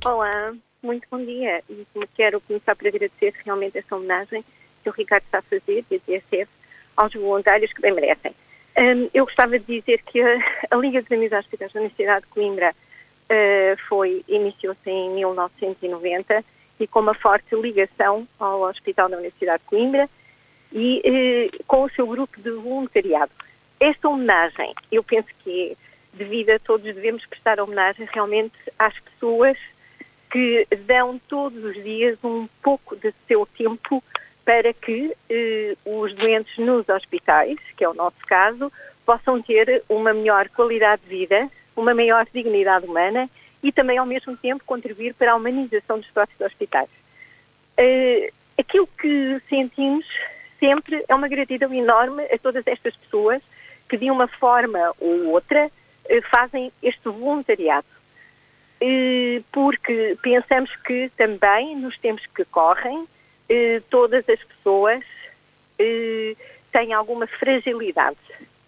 [0.02, 1.62] Olá, muito bom dia.
[1.68, 1.86] E
[2.16, 4.42] quero começar por agradecer realmente esta homenagem
[4.82, 6.48] que o Ricardo está a fazer, e a TSF,
[6.96, 8.34] aos voluntários que bem merecem.
[8.76, 10.38] Um, eu gostava de dizer que a,
[10.70, 16.44] a Liga dos Amigos Hospitais da Universidade de Coimbra uh, foi, iniciou-se em 1990
[16.80, 20.10] e com uma forte ligação ao Hospital da Universidade de Coimbra
[20.72, 23.30] e uh, com o seu grupo de voluntariado.
[23.78, 29.56] Esta homenagem, eu penso que é devida, todos devemos prestar homenagem realmente às pessoas
[30.32, 34.02] que dão todos os dias um pouco de seu tempo
[34.44, 38.70] para que eh, os doentes nos hospitais, que é o nosso caso,
[39.06, 43.28] possam ter uma melhor qualidade de vida, uma maior dignidade humana
[43.62, 46.88] e também, ao mesmo tempo, contribuir para a humanização dos próprios hospitais.
[47.76, 50.06] Eh, aquilo que sentimos
[50.60, 53.42] sempre é uma gratidão enorme a todas estas pessoas
[53.88, 55.70] que, de uma forma ou outra,
[56.06, 57.86] eh, fazem este voluntariado.
[58.80, 63.06] Eh, porque pensamos que também, nos tempos que correm,
[63.48, 65.02] eh, todas as pessoas
[65.78, 66.34] eh,
[66.72, 68.18] têm alguma fragilidade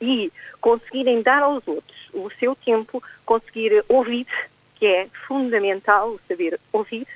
[0.00, 0.30] e
[0.60, 4.26] conseguirem dar aos outros o seu tempo, conseguir ouvir,
[4.76, 7.06] que é fundamental saber ouvir.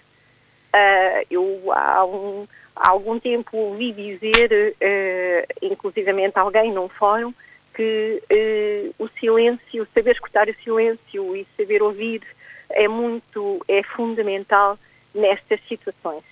[0.72, 2.46] Uh, eu há, um,
[2.76, 7.34] há, algum tempo ouvi dizer, uh, inclusivamente alguém num fórum,
[7.74, 12.22] que uh, o silêncio, saber escutar o silêncio e saber ouvir
[12.70, 14.78] é muito, é fundamental
[15.14, 16.22] nestas situações.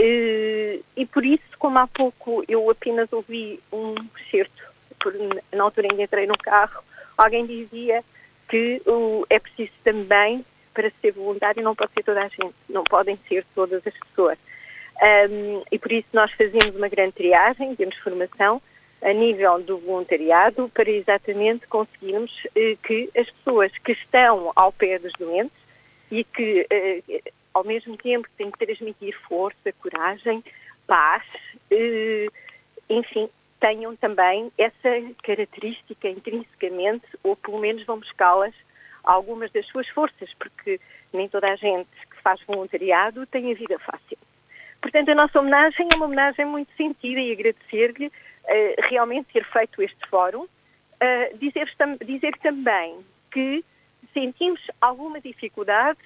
[0.00, 3.94] Uh, e por isso, como há pouco eu apenas ouvi um
[4.30, 4.72] certo,
[5.52, 6.82] na altura em que entrei no carro,
[7.16, 8.02] alguém dizia
[8.48, 8.82] que
[9.30, 10.44] é preciso também,
[10.74, 14.38] para ser voluntário, não pode ser toda a gente, não podem ser todas as pessoas.
[15.02, 18.60] Um, e por isso nós fazemos uma grande triagem, temos formação
[19.02, 24.98] a nível do voluntariado para exatamente conseguirmos uh, que as pessoas que estão ao pé
[24.98, 25.56] dos doentes
[26.10, 30.42] e que uh, ao mesmo tempo têm que transmitir força, coragem,
[30.86, 31.22] paz,
[31.70, 32.32] uh,
[32.88, 33.28] enfim,
[33.60, 38.54] tenham também essa característica intrinsecamente, ou pelo menos vão buscá-las
[39.04, 40.80] algumas das suas forças, porque
[41.12, 44.18] nem toda a gente que faz voluntariado tem a vida fácil.
[44.80, 49.80] Portanto, a nossa homenagem é uma homenagem muito sentida e agradecer-lhe uh, realmente ter feito
[49.80, 50.42] este fórum.
[50.42, 52.98] Uh, dizer, tam dizer também
[53.30, 53.64] que
[54.12, 55.98] sentimos alguma dificuldade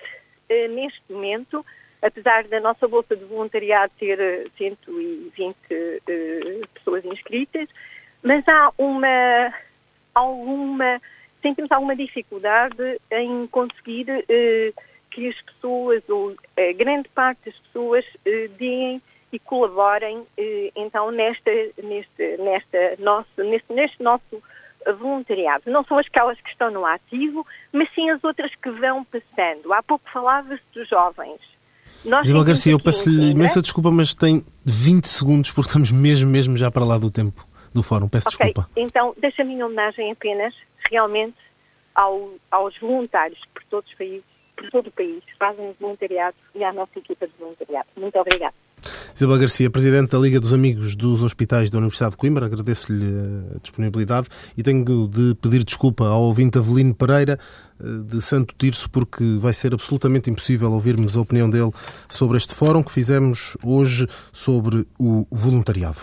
[0.49, 1.65] neste momento,
[2.03, 5.57] apesar da nossa bolsa de voluntariado ter 120
[6.75, 7.69] pessoas inscritas,
[8.23, 9.53] mas há uma
[10.15, 11.01] alguma
[11.43, 14.07] sentimos alguma dificuldade em conseguir
[15.17, 19.01] que as pessoas, ou a grande parte das pessoas, eh, deem
[19.33, 21.51] e colaborem eh, então nesta,
[21.83, 24.43] neste, nesta nosso, neste, neste nosso
[24.93, 25.71] voluntariado.
[25.71, 29.73] Não são aquelas que estão no ativo, mas sim as outras que vão passando.
[29.73, 31.41] Há pouco falava-se dos jovens.
[32.05, 36.71] Isabel Garcia, eu peço-lhe imensa desculpa, mas tem 20 segundos porque estamos mesmo, mesmo já
[36.71, 37.45] para lá do tempo
[37.75, 38.09] do fórum.
[38.09, 38.71] Peço okay, desculpa.
[38.77, 40.55] Então, deixa a minha homenagem apenas,
[40.91, 41.37] realmente,
[41.95, 46.73] ao, aos voluntários por todos os países por todo o país fazem voluntariado e à
[46.73, 47.89] nossa equipa de voluntariado.
[47.97, 48.55] Muito obrigada.
[49.15, 53.05] Isabel Garcia, Presidente da Liga dos Amigos dos Hospitais da Universidade de Coimbra, agradeço-lhe
[53.55, 57.39] a disponibilidade e tenho de pedir desculpa ao ouvinte Avelino Pereira
[57.81, 61.71] eh, de Santo Tirso, porque vai ser absolutamente impossível ouvirmos a opinião dele
[62.09, 66.01] sobre este fórum que fizemos hoje sobre o voluntariado.